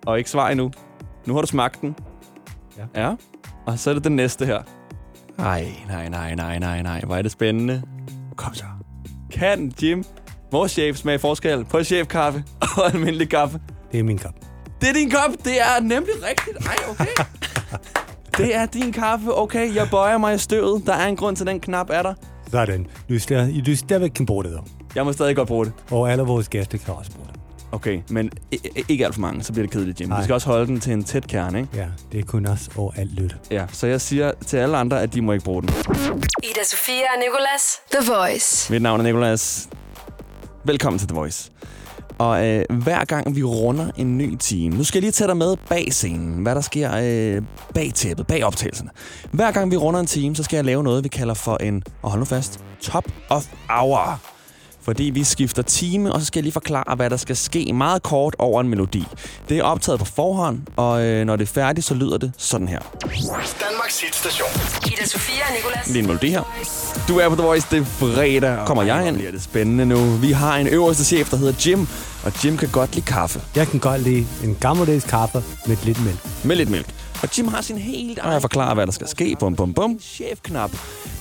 Og 0.06 0.18
ikke 0.18 0.30
svar 0.30 0.50
endnu. 0.50 0.71
Nu 1.25 1.33
har 1.33 1.42
du 1.42 1.48
smagt 1.48 1.81
den. 1.81 1.95
Ja. 2.77 3.01
Ja. 3.04 3.15
Og 3.65 3.80
så 3.80 3.89
er 3.89 3.94
det 3.94 4.04
den 4.04 4.15
næste 4.15 4.45
her. 4.45 4.62
Nej, 5.38 5.68
nej, 5.88 6.10
nej, 6.10 6.36
nej, 6.36 6.60
nej, 6.60 6.81
nej. 6.81 7.01
Hvor 7.06 7.15
er 7.15 7.21
det 7.21 7.31
spændende. 7.31 7.83
Kom 8.36 8.54
så. 8.54 8.63
Kan 9.31 9.74
Jim, 9.81 10.04
vores 10.51 10.71
chef, 10.71 10.98
smage 10.98 11.19
forskel 11.19 11.65
på 11.65 11.83
chefkaffe 11.83 12.44
og 12.77 12.93
almindelig 12.93 13.29
kaffe? 13.29 13.60
Det 13.91 14.00
er 14.00 14.03
min 14.03 14.17
kop. 14.17 14.34
Det 14.82 14.89
er 14.89 14.93
din 14.93 15.10
kop. 15.10 15.32
Det 15.43 15.62
er 15.62 15.82
nemlig 15.82 16.13
rigtigt. 16.29 16.67
Ej, 16.67 16.75
okay. 16.89 17.24
det 18.38 18.55
er 18.55 18.65
din 18.65 18.91
kaffe. 18.91 19.38
Okay, 19.38 19.75
jeg 19.75 19.88
bøjer 19.91 20.17
mig 20.17 20.36
i 20.36 20.38
støvet. 20.38 20.86
Der 20.86 20.93
er 20.93 21.08
en 21.08 21.15
grund 21.15 21.36
til, 21.36 21.48
den 21.48 21.60
knap 21.60 21.89
er 21.89 22.01
der. 22.01 22.13
Sådan. 22.51 22.88
Du, 23.10 23.20
stadig, 23.20 23.65
du 23.65 23.75
stadigvæk 23.75 24.10
kan 24.10 24.25
bruge 24.25 24.43
det, 24.43 24.53
dog. 24.53 24.67
Jeg 24.95 25.05
må 25.05 25.13
stadig 25.13 25.35
godt 25.35 25.47
bruge 25.47 25.65
det. 25.65 25.73
Og 25.91 26.12
alle 26.12 26.23
vores 26.23 26.50
gæster 26.50 26.77
kan 26.77 26.93
også 26.93 27.12
bruge 27.12 27.27
det. 27.33 27.39
Okay, 27.71 28.01
men 28.09 28.31
i- 28.51 28.55
i- 28.75 28.83
ikke 28.88 29.05
alt 29.05 29.13
for 29.15 29.21
mange, 29.21 29.43
så 29.43 29.53
bliver 29.53 29.63
det 29.67 29.73
kedeligt, 29.73 30.01
Jim. 30.01 30.09
Vi 30.09 30.13
Nej. 30.13 30.23
skal 30.23 30.33
også 30.33 30.47
holde 30.47 30.67
den 30.67 30.79
til 30.79 30.93
en 30.93 31.03
tæt 31.03 31.27
kerne, 31.27 31.59
ikke? 31.59 31.69
Ja, 31.75 31.85
det 32.12 32.19
er 32.19 32.23
kun 32.23 32.45
os 32.45 32.69
og 32.75 32.93
alt 32.97 33.12
lytte. 33.13 33.35
Ja, 33.51 33.65
så 33.71 33.88
jeg 33.88 34.01
siger 34.01 34.31
til 34.47 34.57
alle 34.57 34.77
andre, 34.77 35.01
at 35.01 35.13
de 35.13 35.21
må 35.21 35.31
ikke 35.33 35.45
bruge 35.45 35.62
den. 35.62 35.69
Ida 36.43 36.63
Sofia 36.65 36.93
og 37.15 37.19
Nicolas. 37.19 37.79
The 37.91 38.12
Voice. 38.13 38.71
Mit 38.73 38.81
navn 38.81 39.00
er 39.00 39.03
Nikolas. 39.03 39.69
Velkommen 40.65 41.00
til 41.00 41.07
The 41.07 41.15
Voice. 41.15 41.51
Og 42.17 42.47
øh, 42.47 42.65
hver 42.69 43.05
gang 43.05 43.35
vi 43.35 43.43
runder 43.43 43.91
en 43.97 44.17
ny 44.17 44.35
time, 44.38 44.77
nu 44.77 44.83
skal 44.83 44.97
jeg 44.97 45.01
lige 45.01 45.12
tage 45.12 45.27
dig 45.27 45.38
med 45.38 45.55
bag 45.69 45.93
scenen, 45.93 46.43
hvad 46.43 46.55
der 46.55 46.62
sker 46.62 46.91
øh, 47.03 47.41
bag 47.73 47.91
tæppet, 47.95 48.27
bag 48.27 48.43
optagelserne. 48.43 48.89
Hver 49.31 49.51
gang 49.51 49.71
vi 49.71 49.77
runder 49.77 50.00
en 50.00 50.05
time, 50.05 50.35
så 50.35 50.43
skal 50.43 50.57
jeg 50.57 50.65
lave 50.65 50.83
noget, 50.83 51.03
vi 51.03 51.09
kalder 51.09 51.33
for 51.33 51.57
en, 51.57 51.83
og 52.01 52.09
hold 52.09 52.19
nu 52.19 52.25
fast, 52.25 52.59
top 52.81 53.05
of 53.29 53.45
hour. 53.69 54.19
Fordi 54.86 55.04
vi 55.04 55.24
skifter 55.24 55.62
time, 55.62 56.13
og 56.13 56.20
så 56.20 56.25
skal 56.25 56.40
jeg 56.40 56.44
lige 56.44 56.54
forklare, 56.54 56.96
hvad 56.96 57.10
der 57.10 57.18
skal 57.18 57.36
ske 57.36 57.74
meget 57.74 58.04
kort 58.04 58.36
over 58.40 58.62
en 58.62 58.70
melodi. 58.70 59.04
Det 59.50 59.58
er 59.58 59.63
optaget 59.63 60.00
på 60.00 60.06
forhånd, 60.06 60.60
og 60.75 61.04
øh, 61.04 61.25
når 61.25 61.36
det 61.36 61.50
er 61.50 61.54
færdigt, 61.54 61.86
så 61.88 61.94
lyder 61.94 62.18
det 62.18 62.32
sådan 62.38 62.68
her. 62.68 62.80
Danmarks 63.02 64.02
hitstation. 64.02 64.50
Ida 64.86 65.06
Sofia 65.06 65.44
og 65.48 65.54
Nicolas. 65.56 65.88
Lige 65.88 66.00
en 66.00 66.06
melodi 66.08 66.30
her. 66.30 66.42
Du 67.08 67.18
er 67.20 67.30
på 67.30 67.36
The 67.36 67.44
Voice, 67.44 67.68
det 67.72 67.80
er 67.82 67.86
fredag. 67.86 68.66
Kommer 68.68 68.84
jeg 68.84 69.08
ind? 69.08 69.18
Det 69.34 69.42
spændende 69.44 69.86
nu. 69.86 69.98
Vi 70.16 70.32
har 70.32 70.58
en 70.58 70.68
øverste 70.68 71.04
chef, 71.06 71.30
der 71.30 71.38
hedder 71.38 71.54
Jim, 71.70 71.88
og 72.25 72.46
Jim 72.46 72.58
kan 72.58 72.70
godt 72.70 72.96
lide 72.96 73.06
kaffe 73.06 73.42
Jeg 73.56 73.68
kan 73.68 73.80
godt 73.80 74.02
lide 74.02 74.28
en 74.44 74.58
gammeldags 74.60 75.06
kaffe 75.06 75.44
med 75.66 75.78
lidt 75.84 76.06
mælk. 76.06 76.18
med 76.44 76.56
lidt 76.56 76.70
mælk. 76.70 76.88
Og 77.24 77.38
Jim 77.38 77.48
har 77.48 77.62
sin 77.62 77.77
helt 77.77 78.20
egen 78.20 78.42
forklare, 78.42 78.74
hvad 78.74 78.86
der 78.86 78.92
skal 78.92 79.08
ske. 79.08 79.36
Bum, 79.39 79.56
bum, 79.56 79.74
bum. 79.74 80.00
Chefknap. 80.00 80.72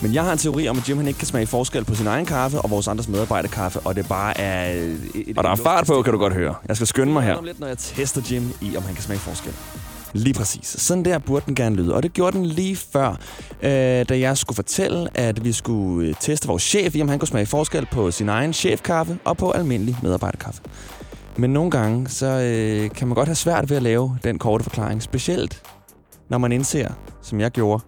Men 0.03 0.15
jeg 0.15 0.25
har 0.25 0.33
en 0.33 0.39
teori 0.39 0.69
om, 0.69 0.79
at 0.79 0.89
Jim 0.89 0.97
han 0.97 1.09
ikke 1.09 1.19
kan 1.19 1.27
smage 1.27 1.47
forskel 1.47 1.85
på 1.85 1.95
sin 1.95 2.07
egen 2.07 2.27
kaffe 2.27 2.61
og 2.61 2.71
vores 2.71 2.89
andres 2.89 3.09
medarbejderkaffe, 3.09 3.81
og 3.81 3.97
det 3.97 4.09
bare 4.09 4.41
er... 4.41 4.73
Et, 5.15 5.39
og 5.39 5.45
der 5.45 5.51
er 5.51 5.57
fart 5.57 5.87
på, 5.87 6.03
kan 6.03 6.13
du 6.13 6.19
godt 6.19 6.35
høre. 6.35 6.55
Jeg 6.69 6.77
skal 6.77 6.87
skynde 6.87 7.13
mig 7.13 7.23
her. 7.23 7.35
Om 7.35 7.45
lidt, 7.45 7.61
når 7.61 7.67
jeg 7.67 7.79
tester 7.79 8.23
Jim 8.31 8.53
i, 8.61 8.77
om 8.77 8.83
han 8.83 8.95
kan 8.95 9.03
smage 9.03 9.19
forskel. 9.19 9.53
Lige 10.13 10.35
præcis. 10.35 10.67
Sådan 10.79 11.05
der 11.05 11.19
burde 11.19 11.45
den 11.47 11.55
gerne 11.55 11.77
lyde. 11.77 11.95
Og 11.95 12.03
det 12.03 12.13
gjorde 12.13 12.37
den 12.37 12.47
lige 12.47 12.77
før, 12.77 13.17
øh, 13.63 13.71
da 14.09 14.19
jeg 14.19 14.39
skulle 14.39 14.57
fortælle, 14.57 15.09
at 15.19 15.45
vi 15.45 15.53
skulle 15.53 16.09
øh, 16.09 16.15
teste 16.21 16.49
vores 16.49 16.63
chef, 16.63 16.97
i 16.97 17.03
om 17.03 17.09
han 17.09 17.19
kunne 17.19 17.29
smage 17.29 17.47
forskel 17.47 17.87
på 17.87 18.11
sin 18.11 18.29
egen 18.29 18.53
chefkaffe 18.53 19.19
og 19.25 19.37
på 19.37 19.51
almindelig 19.51 19.97
medarbejderkaffe. 20.03 20.63
Men 21.37 21.51
nogle 21.51 21.71
gange, 21.71 22.09
så 22.09 22.27
øh, 22.27 22.91
kan 22.91 23.09
man 23.09 23.15
godt 23.15 23.29
have 23.29 23.37
svært 23.37 23.71
ved 23.71 23.77
at 23.77 23.83
lave 23.83 24.19
den 24.25 24.39
korte 24.39 24.65
forklaring. 24.65 25.03
Specielt, 25.03 25.63
når 26.33 26.39
man 26.39 26.53
indser, 26.53 26.89
som 27.23 27.41
jeg 27.41 27.51
gjorde, 27.51 27.83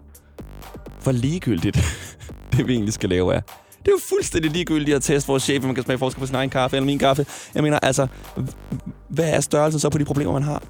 hvor 1.02 1.12
ligegyldigt 1.12 1.76
det, 2.52 2.66
vi 2.66 2.72
egentlig 2.72 2.92
skal 2.92 3.08
lave 3.08 3.34
er. 3.34 3.40
Det 3.78 3.88
er 3.88 3.92
jo 3.92 3.98
fuldstændig 4.08 4.50
ligegyldigt 4.50 4.96
at 4.96 5.02
teste 5.02 5.28
vores 5.28 5.42
chef, 5.42 5.62
om 5.62 5.66
man 5.66 5.74
kan 5.74 5.84
smage 5.84 5.98
forskel 5.98 6.20
på 6.20 6.26
sin 6.26 6.34
egen 6.34 6.50
kaffe 6.50 6.76
eller 6.76 6.86
min 6.86 6.98
kaffe. 6.98 7.26
Jeg 7.54 7.62
mener, 7.62 7.78
altså, 7.78 8.06
hvad 9.08 9.30
er 9.30 9.40
størrelsen 9.40 9.80
så 9.80 9.88
på 9.88 9.98
de 9.98 10.04
problemer, 10.04 10.32
man 10.32 10.42
har? 10.42 10.62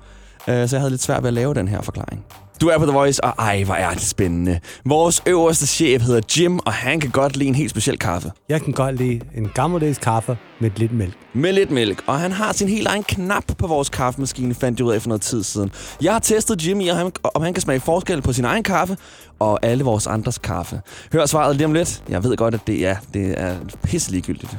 Øh, 0.48 0.68
så 0.68 0.76
jeg 0.76 0.80
havde 0.80 0.90
lidt 0.90 1.02
svært 1.02 1.22
ved 1.22 1.28
at 1.28 1.34
lave 1.34 1.54
den 1.54 1.68
her 1.68 1.82
forklaring. 1.82 2.24
Du 2.60 2.68
er 2.68 2.78
på 2.78 2.84
The 2.84 2.92
Voice, 2.92 3.24
og 3.24 3.34
ej, 3.38 3.62
hvor 3.64 3.74
er 3.74 3.90
det 3.90 4.02
spændende. 4.02 4.60
Vores 4.84 5.22
øverste 5.26 5.66
chef 5.66 6.02
hedder 6.02 6.20
Jim, 6.38 6.58
og 6.58 6.72
han 6.72 7.00
kan 7.00 7.10
godt 7.10 7.36
lide 7.36 7.48
en 7.48 7.54
helt 7.54 7.70
speciel 7.70 7.98
kaffe. 7.98 8.32
Jeg 8.48 8.62
kan 8.62 8.72
godt 8.72 8.96
lide 8.96 9.20
en 9.34 9.48
gammeldags 9.54 9.98
kaffe 9.98 10.38
med 10.60 10.70
lidt 10.76 10.92
mælk. 10.92 11.14
Med 11.32 11.52
lidt 11.52 11.70
mælk, 11.70 12.02
og 12.06 12.20
han 12.20 12.32
har 12.32 12.52
sin 12.52 12.68
helt 12.68 12.86
egen 12.88 13.02
knap 13.02 13.44
på 13.58 13.66
vores 13.66 13.88
kaffemaskine, 13.88 14.54
fandt 14.54 14.78
jeg 14.78 14.86
ud 14.86 14.92
af 14.92 15.02
for 15.02 15.08
noget 15.08 15.22
tid 15.22 15.42
siden. 15.42 15.70
Jeg 16.02 16.12
har 16.12 16.18
testet 16.20 16.66
Jimmy, 16.66 16.90
og 16.90 16.96
han, 16.96 17.12
om 17.34 17.42
han 17.42 17.54
kan 17.54 17.60
smage 17.60 17.80
forskel 17.80 18.22
på 18.22 18.32
sin 18.32 18.44
egen 18.44 18.62
kaffe 18.62 18.96
og 19.38 19.58
alle 19.62 19.84
vores 19.84 20.06
andres 20.06 20.38
kaffe. 20.38 20.80
Hør 21.12 21.26
svaret 21.26 21.56
lige 21.56 21.66
om 21.66 21.72
lidt. 21.72 22.02
Jeg 22.08 22.24
ved 22.24 22.36
godt, 22.36 22.54
at 22.54 22.66
det 22.66 22.86
er, 22.86 22.96
det 23.14 23.40
er 23.40 23.56
pisse 23.82 24.10
ligegyldigt. 24.10 24.58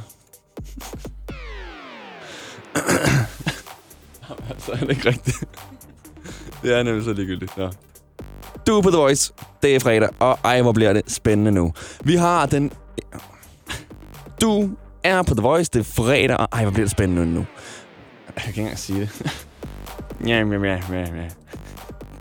altså, 4.50 4.72
er 4.72 4.78
det 4.78 4.90
ikke 4.90 5.10
rigtigt? 5.10 5.38
Det 6.64 6.74
er 6.74 6.84
nemlig 6.84 7.04
så 7.06 7.14
ligegyldigt. 7.14 7.52
Ja. 7.58 7.70
Du 8.67 8.77
er 8.77 8.81
på 8.81 8.89
The 8.89 8.98
Voice. 8.98 9.34
Det 9.63 9.75
er 9.75 9.79
fredag, 9.79 10.10
og 10.19 10.39
ej, 10.43 10.62
hvor 10.62 10.72
bliver 10.72 10.93
det 10.93 11.01
spændende 11.07 11.51
nu. 11.51 11.74
Vi 12.03 12.15
har 12.15 12.45
den... 12.45 12.72
Du 14.41 14.69
er 15.03 15.24
på 15.24 15.36
The 15.36 15.41
Voice. 15.41 15.72
Det 15.74 15.79
er 15.79 15.84
fredag, 15.84 16.38
og 16.38 16.48
ej, 16.51 16.62
hvor 16.62 16.72
bliver 16.72 16.86
det 16.86 16.91
spændende 16.91 17.25
nu. 17.25 17.45
Jeg 18.36 18.43
kan 18.43 18.50
ikke 18.50 18.62
engang 18.62 18.79
sige 18.79 19.00
det. 19.00 19.10
ja, 20.27 20.38
ja, 20.38 20.43
ja, 20.43 20.79
ja, 20.91 21.00
ja. 21.00 21.29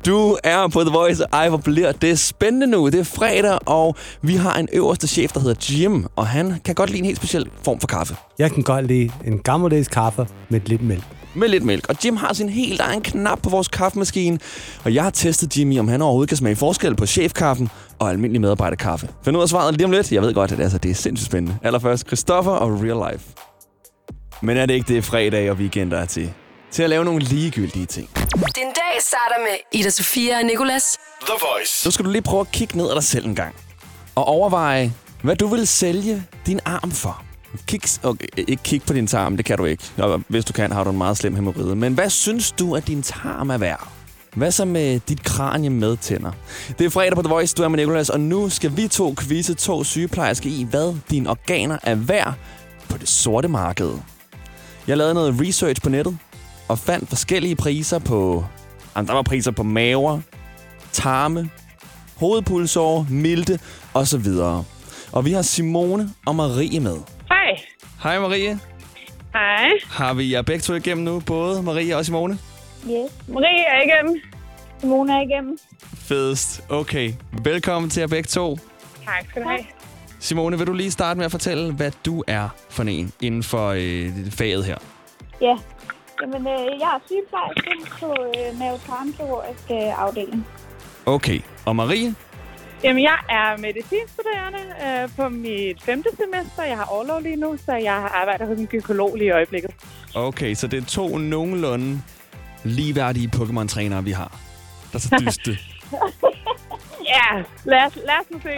Du 0.07 0.37
er 0.45 0.69
på 0.69 0.81
The 0.81 0.91
Voice, 0.91 1.27
og 1.27 1.29
ej, 1.33 1.49
hvor 1.49 1.59
bliver 1.59 1.93
det 1.93 2.19
spændende 2.19 2.67
nu. 2.67 2.87
Det 2.87 3.01
er 3.01 3.05
fredag, 3.05 3.59
og 3.67 3.97
vi 4.23 4.35
har 4.37 4.59
en 4.59 4.69
øverste 4.73 5.09
chef, 5.09 5.33
der 5.33 5.41
hedder 5.41 5.67
Jim, 5.71 6.07
og 6.17 6.27
han 6.27 6.61
kan 6.65 6.75
godt 6.75 6.91
lide 6.91 6.99
en 6.99 7.05
helt 7.05 7.17
speciel 7.17 7.51
form 7.63 7.81
for 7.81 7.87
kaffe. 7.87 8.17
Jeg 8.39 8.53
kan 8.53 8.63
godt 8.63 8.87
lide 8.87 9.11
en 9.25 9.39
gammeldags 9.39 9.89
kaffe 9.89 10.27
med 10.49 10.61
lidt 10.67 10.83
mælk 10.83 11.05
med 11.37 11.49
lidt 11.49 11.65
mælk. 11.65 11.89
Og 11.89 11.97
Jim 12.05 12.17
har 12.17 12.33
sin 12.33 12.49
helt 12.49 12.81
egen 12.81 13.03
knap 13.03 13.43
på 13.43 13.51
vores 13.51 13.69
kaffemaskine. 13.69 14.39
Og 14.85 14.95
jeg 14.95 15.03
har 15.03 15.11
testet 15.11 15.59
Jimmy, 15.59 15.79
om 15.79 15.89
han 15.89 16.03
overhovedet 16.03 16.29
kan 16.29 16.37
smage 16.37 16.57
forskel 16.57 16.97
på 16.97 17.07
chefkaffen 17.07 17.71
og 17.99 18.11
almindelig 18.11 18.41
medarbejderkaffe. 18.41 19.09
Find 19.25 19.37
ud 19.37 19.43
af 19.43 19.49
svaret 19.49 19.75
lige 19.75 19.85
om 19.85 19.91
lidt. 19.91 20.13
Jeg 20.13 20.23
ved 20.23 20.35
godt, 20.35 20.53
at 20.53 20.59
det, 20.59 20.63
altså, 20.65 20.79
det 20.79 20.91
er 20.91 20.95
sindssygt 20.95 21.27
spændende. 21.27 21.59
Allerførst 21.63 22.07
Christoffer 22.07 22.53
og 22.53 22.71
Real 22.71 23.13
Life. 23.13 23.25
Men 24.43 24.57
er 24.57 24.67
det 24.67 24.75
ikke 24.75 24.95
det 24.95 25.05
fredag 25.05 25.51
og 25.51 25.57
weekender 25.57 25.99
er 25.99 26.07
til? 26.07 26.33
Til 26.71 26.83
at 26.83 26.91
lave 26.91 27.05
nogle 27.05 27.21
ligegyldige 27.21 27.87
ting. 27.87 28.11
Din 28.17 28.65
dag 28.65 29.01
starter 29.01 29.39
med 29.39 29.81
Ida 29.81 29.91
Sofia 29.91 30.39
og 30.39 30.45
Nicolas. 30.45 30.99
The 31.21 31.35
Voice. 31.41 31.87
Nu 31.87 31.91
skal 31.91 32.05
du 32.05 32.11
lige 32.11 32.23
prøve 32.23 32.41
at 32.41 32.53
kigge 32.53 32.77
ned 32.77 32.91
ad 32.91 32.95
dig 32.95 33.05
selv 33.05 33.27
en 33.27 33.35
gang. 33.35 33.55
Og 34.15 34.25
overveje, 34.25 34.93
hvad 35.23 35.37
du 35.37 35.47
vil 35.47 35.67
sælge 35.67 36.23
din 36.47 36.61
arm 36.65 36.91
for. 36.91 37.24
Kig, 37.67 37.81
okay, 38.03 38.27
ikke 38.37 38.63
kig 38.63 38.83
på 38.83 38.93
din 38.93 39.07
tarm, 39.07 39.37
det 39.37 39.47
kan 39.47 39.59
du 39.59 39.65
ikke. 39.65 39.85
Og 39.99 40.23
hvis 40.29 40.45
du 40.45 40.53
kan, 40.53 40.73
har 40.73 40.85
du 40.85 40.91
en 40.91 40.99
meget 40.99 41.17
slem 41.17 41.35
hemorrhide. 41.35 41.77
Men 41.77 41.95
hvad 41.95 42.11
synes 42.11 42.53
du, 42.53 42.77
at 42.77 42.87
din 42.87 43.03
tarm 43.03 43.51
er 43.51 43.59
værd? 43.59 43.89
Hvad 44.35 44.51
så 44.51 44.65
med 44.65 45.01
dit 45.01 45.23
kranje 45.23 45.71
med 45.71 45.97
tænder? 45.97 46.33
Det 46.79 46.85
er 46.85 46.91
fredag 46.91 47.15
på 47.15 47.23
The 47.23 47.29
Voice, 47.29 47.55
du 47.55 47.63
er 47.63 47.69
med 47.69 47.79
Nicolas, 47.79 48.11
og 48.11 48.21
nu 48.21 48.49
skal 48.49 48.77
vi 48.77 48.89
to 48.89 49.15
quizze 49.21 49.55
to 49.55 49.85
sygeplejersker 49.85 50.51
i, 50.51 50.67
hvad 50.71 50.97
dine 51.11 51.31
organer 51.31 51.79
er 51.83 51.95
værd 51.95 52.35
på 52.89 52.99
det 52.99 53.09
sorte 53.09 53.49
marked. 53.49 53.91
Jeg 54.87 54.97
lavede 54.97 55.15
noget 55.15 55.41
research 55.41 55.83
på 55.83 55.89
nettet, 55.89 56.19
og 56.69 56.79
fandt 56.79 57.09
forskellige 57.09 57.57
priser 57.57 57.99
på... 57.99 58.45
Jamen, 58.97 59.09
der 59.09 59.15
var 59.15 59.23
priser 59.23 59.51
på 59.51 59.63
maver, 59.63 60.21
tarme, 60.93 61.51
hovedpulsår, 62.17 63.07
milte 63.11 63.61
osv. 63.95 64.27
Og 65.13 65.25
vi 65.25 65.33
har 65.33 65.43
Simone 65.43 66.11
og 66.27 66.37
Marie 66.37 66.81
med. 66.81 66.97
Hej. 67.29 67.57
Hej 68.03 68.19
Marie. 68.19 68.59
Hej. 69.33 69.71
Har 69.91 70.15
vi 70.15 70.33
jer 70.33 70.43
begge 70.43 70.61
to 70.61 70.75
igennem 70.75 71.05
nu, 71.05 71.21
både 71.21 71.63
Marie 71.63 71.97
og 71.97 72.05
Simone? 72.05 72.39
Yes. 72.87 73.13
Marie 73.29 73.65
er 73.69 73.83
igennem. 73.83 74.21
Simone 74.81 75.13
er 75.13 75.21
igennem. 75.21 75.59
Fedest. 75.95 76.65
Okay, 76.71 77.13
velkommen 77.45 77.91
til 77.91 78.01
jer 78.01 78.07
begge 78.07 78.27
to. 78.27 78.57
Tak 79.05 79.25
skal 79.31 79.43
du 79.43 79.49
have. 79.49 79.65
Simone, 80.21 80.59
vil 80.59 80.67
du 80.67 80.73
lige 80.73 80.91
starte 80.91 81.19
med 81.19 81.25
at 81.25 81.31
fortælle, 81.31 81.73
hvad 81.73 81.91
du 82.07 82.25
er 82.27 82.49
for 82.71 82.83
en 82.83 83.13
inden 83.21 83.43
for 83.43 83.69
øh, 83.69 84.31
faget 84.31 84.65
her? 84.65 84.77
Ja. 85.41 85.57
Jamen, 86.23 86.47
øh, 86.47 86.81
jeg 86.81 86.95
er 86.97 87.01
sygeplejerske 87.07 87.91
på 88.01 88.07
øh, 88.23 88.59
mavetarmkirurgisk 88.59 89.65
øh, 89.71 90.03
afdeling. 90.03 90.47
Okay, 91.07 91.41
og 91.67 91.77
Marie? 91.77 92.15
Jamen, 92.85 93.03
jeg 93.03 93.19
er 93.29 93.57
medicinstuderende 93.59 94.59
øh, 94.87 95.09
på 95.17 95.29
mit 95.29 95.83
femte 95.83 96.09
semester. 96.17 96.63
Jeg 96.65 96.77
har 96.77 96.85
overlov 96.85 97.21
lige 97.23 97.37
nu, 97.37 97.57
så 97.67 97.73
jeg 97.73 98.11
arbejder 98.15 98.47
hos 98.47 98.59
en 98.59 98.67
gynekolog 98.67 99.17
lige 99.17 99.29
i 99.29 99.31
øjeblikket. 99.31 99.71
Okay, 100.15 100.55
så 100.55 100.67
det 100.67 100.83
er 100.83 100.87
to 100.87 101.19
nogenlunde 101.19 102.03
ligeværdige 102.65 103.31
Pokémon-trænere, 103.37 104.05
vi 104.05 104.11
har. 104.11 104.39
Der 104.93 104.97
er 104.97 104.99
så 104.99 105.23
dyste. 105.27 105.59
Ja, 107.09 107.43
lad 107.65 107.87
os, 107.87 107.97
lad 107.97 108.15
os 108.21 108.31
nu 108.31 108.41
se. 108.43 108.49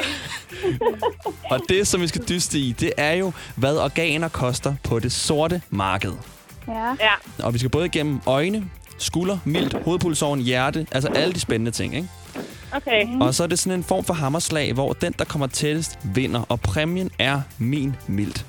og 1.53 1.61
det, 1.69 1.87
som 1.87 2.01
vi 2.01 2.07
skal 2.07 2.29
dyste 2.29 2.59
i, 2.59 2.73
det 2.73 2.93
er 2.97 3.13
jo, 3.13 3.33
hvad 3.57 3.77
organer 3.79 4.29
koster 4.29 4.75
på 4.85 4.99
det 4.99 5.13
sorte 5.13 5.63
marked. 5.71 6.13
Ja. 6.69 6.89
Ja, 7.01 7.45
Og 7.45 7.55
vi 7.55 7.59
skal 7.59 7.71
både 7.71 7.87
igennem 7.87 8.21
øjne, 8.27 8.71
skulder, 8.99 9.39
mildt, 9.45 9.85
hovedpulsåren, 9.85 10.41
hjerte, 10.41 10.87
altså 10.93 11.09
alle 11.15 11.35
de 11.35 11.41
spændende 11.41 11.71
ting, 11.71 11.95
ikke? 11.97 12.09
Okay. 12.73 13.05
Mm. 13.05 13.21
Og 13.21 13.35
så 13.35 13.43
er 13.43 13.47
det 13.47 13.59
sådan 13.59 13.79
en 13.79 13.85
form 13.85 14.05
for 14.05 14.15
hammerslag, 14.15 14.73
hvor 14.73 14.93
den, 14.93 15.15
der 15.19 15.25
kommer 15.25 15.47
tættest, 15.47 15.99
vinder. 16.15 16.43
Og 16.49 16.61
præmien 16.61 17.11
er 17.19 17.41
min 17.59 17.97
mildt. 18.07 18.47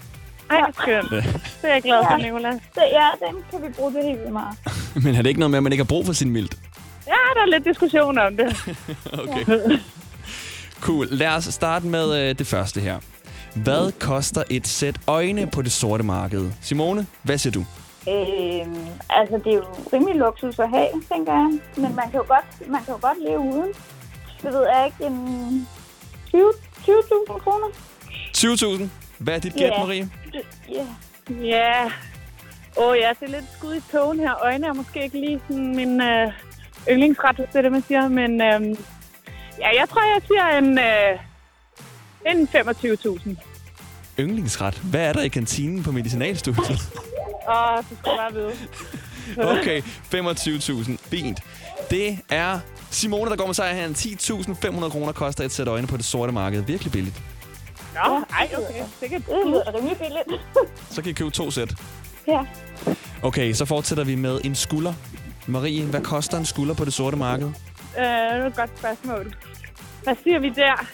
Ej, 0.50 0.58
hvor 0.60 0.82
skønt. 0.82 1.10
Det 1.10 1.70
er 1.70 1.74
jeg 1.74 1.82
glad 1.84 2.04
for, 2.04 2.18
Ja. 2.20 2.26
Nicolas. 2.26 2.56
Så 2.74 2.82
ja, 2.92 3.26
den 3.28 3.36
kan 3.52 3.62
vi 3.68 3.74
bruge 3.74 3.94
det 3.94 4.04
helt 4.04 4.20
vildt 4.20 4.34
meget. 4.34 4.58
Men 5.04 5.16
er 5.16 5.22
det 5.22 5.30
ikke 5.30 5.40
noget 5.40 5.52
med, 5.52 5.58
at 5.58 5.64
man 5.64 5.72
ikke 5.72 5.84
har 5.84 5.88
brug 5.88 6.06
for 6.06 6.14
sin 6.14 6.30
mildt? 6.30 6.58
Ja, 7.08 7.12
der 7.36 7.42
er 7.42 7.46
lidt 7.46 7.66
diskussion 7.66 8.18
om 8.18 8.38
det. 8.38 8.56
Okay. 9.24 9.80
Cool. 10.82 11.08
Lad 11.12 11.28
os 11.28 11.44
starte 11.44 11.86
med 11.88 12.30
øh, 12.30 12.36
det 12.40 12.48
første 12.48 12.82
her. 12.82 13.00
Hvad 13.56 13.92
koster 14.00 14.44
et 14.50 14.68
sæt 14.68 14.96
øjne 15.08 15.48
på 15.48 15.62
det 15.62 15.72
sorte 15.72 16.04
marked? 16.04 16.52
Simone, 16.62 17.08
hvad 17.24 17.38
siger 17.38 17.54
du? 17.54 17.60
Øh, 18.10 18.68
altså, 19.10 19.42
det 19.44 19.52
er 19.54 19.56
jo 19.56 19.64
rimelig 19.94 20.16
luksus 20.16 20.60
at 20.60 20.70
have, 20.70 20.88
tænker 21.12 21.34
jeg. 21.34 21.60
Men 21.76 21.96
man 21.96 22.12
kan 22.12 22.16
jo 22.16 22.26
godt, 22.28 22.70
man 22.72 22.84
kan 22.86 22.94
jo 22.94 23.00
godt 23.02 23.18
leve 23.28 23.40
uden. 23.40 23.72
Det 24.42 24.54
ved 24.54 24.66
jeg 24.76 24.86
ikke, 24.86 25.06
en 25.16 25.68
20 26.30 26.54
20.000 26.78 27.40
kroner. 27.40 27.68
20.000. 28.38 28.84
Hvad 29.18 29.36
er 29.36 29.40
dit 29.40 29.54
gæt, 29.54 29.72
Ja. 29.72 29.80
Marie? 29.80 30.10
Ja. 30.70 30.86
Ja. 31.44 31.86
Åh 32.78 32.88
oh, 32.90 32.98
ja, 32.98 33.10
det 33.20 33.28
er 33.28 33.32
lidt 33.32 33.46
skud 33.58 33.76
i 33.76 33.82
togen 33.92 34.20
her. 34.20 34.44
Øjne 34.44 34.68
er 34.68 34.74
måske 34.74 35.04
ikke 35.04 35.20
lige 35.20 35.42
sådan 35.48 35.76
min 35.76 36.02
øh, 36.02 36.32
yndlingsret, 36.90 37.38
det 37.38 37.56
er 37.56 37.62
det, 37.62 37.72
man 37.72 37.84
siger. 37.88 38.08
Men 38.08 38.42
øh, 38.42 38.78
ja, 39.60 39.80
jeg 39.80 39.90
tror, 39.90 40.02
jeg 40.14 40.22
siger 40.28 40.46
en, 40.58 40.80
øh, 40.80 41.20
en 42.32 42.48
25.000. 43.36 43.44
Yndlingsret. 44.20 44.78
Hvad 44.78 45.02
er 45.02 45.14
der 45.14 45.22
i 45.22 45.28
kantinen 45.28 45.84
på 45.84 45.92
medicinalstudiet? 45.92 46.80
Åh, 47.50 47.78
det 47.78 47.98
skal 48.00 48.12
jeg 48.12 48.18
bare 48.18 48.34
vide. 48.34 48.54
Okay, 49.38 49.82
25.000. 49.82 50.98
Fint. 51.10 51.40
Det 51.90 52.20
er 52.30 52.60
Simone, 52.92 53.30
der 53.32 53.36
går 53.38 53.46
med 53.46 53.54
sejr 53.54 53.74
her. 53.74 53.88
10.500 53.88 54.90
kroner 54.90 55.12
koster 55.12 55.44
et 55.44 55.52
sæt 55.52 55.68
øjne 55.68 55.88
på 55.88 55.98
det 55.98 56.06
sorte 56.06 56.32
marked. 56.32 56.62
Virkelig 56.62 56.92
billigt. 56.92 57.22
Nå, 57.94 58.24
ej, 58.30 58.50
okay. 58.58 58.84
Det 59.02 59.10
kan 59.10 59.20
Det 59.22 59.28
lyder 59.48 59.76
rimelig 59.78 59.98
billigt. 59.98 60.42
Så 60.96 61.02
kan 61.02 61.10
I 61.10 61.14
købe 61.14 61.30
to 61.32 61.52
sæt. 61.52 61.76
ja. 62.28 62.40
Okay, 63.24 63.54
så 63.54 63.66
fortsætter 63.66 64.04
vi 64.04 64.16
med 64.16 64.42
en 64.44 64.56
skulder. 64.56 64.94
Marie, 65.48 65.86
hvad 65.86 66.02
koster 66.02 66.38
en 66.38 66.46
skulder 66.46 66.74
på 66.74 66.86
det 66.86 66.94
sorte 66.94 67.18
marked? 67.18 67.46
Øh, 67.48 67.54
det 68.04 68.06
er 68.06 68.46
et 68.46 68.56
godt 68.56 68.70
spørgsmål. 68.80 69.36
Hvad 70.04 70.16
siger 70.24 70.40
vi 70.40 70.50
der? 70.50 70.86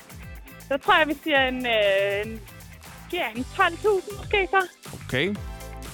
Så 0.67 0.77
tror 0.85 0.97
jeg, 0.99 1.07
vi 1.07 1.13
siger 1.23 1.47
en, 1.47 1.65
øh, 1.65 2.25
en, 2.33 2.39
ja, 3.13 3.23
en 3.35 3.45
12.000 3.59 4.17
måske 4.17 4.47
så. 4.51 4.67
Okay. 5.07 5.35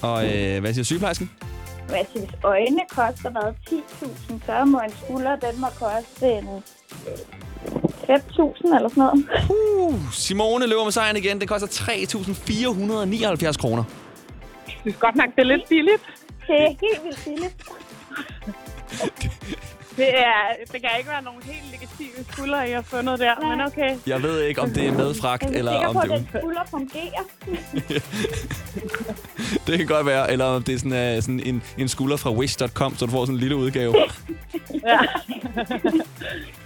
Og 0.02 0.26
øh, 0.38 0.60
hvad 0.62 0.74
siger 0.74 0.84
sygeplejersken? 0.84 1.32
Men 1.90 1.98
altså, 1.98 2.20
hvis 2.20 2.30
øjnene 2.44 2.82
koster 2.90 3.30
hvad, 3.30 3.54
10.000, 3.70 4.46
så 4.46 4.66
må 4.66 4.80
en 4.80 4.92
skulder, 5.04 5.36
den 5.36 5.62
må 5.62 5.68
koste 5.80 6.28
en 6.32 6.48
5.000 8.10 8.76
eller 8.76 8.90
sådan 8.90 9.04
noget. 9.04 9.28
Uh, 9.50 10.14
Simone 10.14 10.68
løber 10.68 10.84
med 10.84 10.92
sejren 10.92 11.18
igen. 11.18 11.42
Det 11.42 11.50
koster 11.50 11.68
3.479 11.68 13.58
kroner. 13.58 13.84
Jeg 14.68 14.76
synes 14.82 14.98
godt 15.00 15.16
nok, 15.16 15.30
det 15.36 15.42
er 15.42 15.46
lidt 15.46 15.70
billigt. 15.70 16.04
Det 16.48 16.56
er 16.62 16.68
helt 16.68 17.04
vildt 17.04 17.24
billigt. 17.26 17.56
Det, 20.00 20.20
er, 20.20 20.42
det 20.72 20.82
kan 20.82 20.90
ikke 20.98 21.10
være 21.10 21.24
nogen 21.24 21.44
helt 21.44 21.72
legitime 21.72 22.26
skuldre, 22.32 22.70
I 22.70 22.72
har 22.72 22.82
fundet 22.82 23.20
der, 23.20 23.36
Nej. 23.40 23.56
men 23.56 23.66
okay. 23.66 23.98
Jeg 24.08 24.24
ved 24.24 24.42
ikke, 24.42 24.62
om 24.62 24.70
det 24.70 24.88
er 24.88 24.92
med 24.92 25.14
fragt, 25.14 25.44
Jeg 25.44 25.54
er 25.54 25.58
eller 25.58 25.88
om 25.88 25.96
på, 25.96 26.02
det, 26.02 26.12
at 26.12 26.20
den 26.20 26.28
skulder 26.40 26.62
fungerer. 26.70 27.24
det 29.68 29.78
kan 29.78 29.88
godt 29.88 30.06
være, 30.06 30.32
eller 30.32 30.46
om 30.46 30.64
det 30.64 30.76
er 30.76 30.80
sådan, 30.80 31.18
uh, 31.18 31.24
sådan 31.24 31.40
en, 31.40 31.64
en 31.78 31.88
skulder 31.88 32.18
fra 32.18 32.32
wish.com, 32.32 32.98
så 32.98 33.06
du 33.06 33.12
får 33.12 33.26
sådan 33.26 33.36
en 33.36 33.40
lille 33.40 33.56
udgave. 33.56 33.96
Ja. 34.86 35.00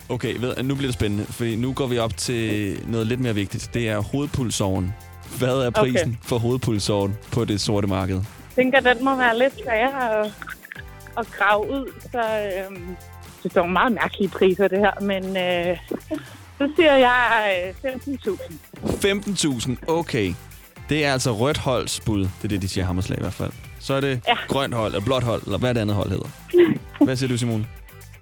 Okay, 0.09 0.35
ved, 0.39 0.63
nu 0.63 0.75
bliver 0.75 0.87
det 0.87 0.93
spændende, 0.93 1.25
for 1.25 1.57
nu 1.57 1.73
går 1.73 1.87
vi 1.87 1.97
op 1.97 2.17
til 2.17 2.79
noget 2.87 3.07
lidt 3.07 3.19
mere 3.19 3.35
vigtigt. 3.35 3.69
Det 3.73 3.89
er 3.89 3.99
hovedpulsåren. 3.99 4.93
Hvad 5.39 5.57
er 5.57 5.69
prisen 5.69 6.09
okay. 6.09 6.27
for 6.27 6.37
hovedpulsåren 6.37 7.17
på 7.31 7.45
det 7.45 7.61
sorte 7.61 7.87
marked? 7.87 8.15
Jeg 8.15 8.23
tænker, 8.55 8.79
den 8.79 9.03
må 9.03 9.15
være 9.15 9.39
lidt 9.39 9.53
sværere 9.63 10.19
at, 10.19 10.31
at 11.17 11.27
grave 11.31 11.71
ud, 11.71 11.93
så 12.11 12.51
øhm, 12.69 12.95
det 13.49 13.57
er 13.57 13.65
meget 13.65 13.91
mærkelige 13.91 14.29
priser, 14.29 14.67
det 14.67 14.79
her, 14.79 15.01
men 15.01 15.37
øh, 15.37 15.77
så 16.57 16.69
siger 16.75 16.95
jeg 16.95 17.73
øh, 17.83 17.91
15.000. 17.93 18.39
15.000, 18.83 19.75
okay. 19.87 20.33
Det 20.89 21.05
er 21.05 21.13
altså 21.13 21.31
rødt 21.31 21.57
holds 21.57 21.99
bud. 21.99 22.19
Det 22.21 22.43
er 22.43 22.47
det, 22.47 22.61
de 22.61 22.67
siger 22.67 22.83
i 22.83 22.87
Hammerslag 22.87 23.17
i 23.19 23.21
hvert 23.21 23.33
fald. 23.33 23.51
Så 23.79 23.93
er 23.93 24.01
det 24.01 24.21
ja. 24.27 24.31
Ja. 24.31 24.37
grønt 24.47 24.73
hold, 24.73 24.93
eller 24.93 25.05
blåt 25.05 25.23
hold, 25.23 25.43
eller 25.43 25.57
hvad 25.57 25.73
det 25.73 25.81
andet 25.81 25.95
hold 25.95 26.09
hedder. 26.09 26.27
Hvad 27.05 27.15
siger 27.15 27.29
du, 27.29 27.37
Simone? 27.37 27.67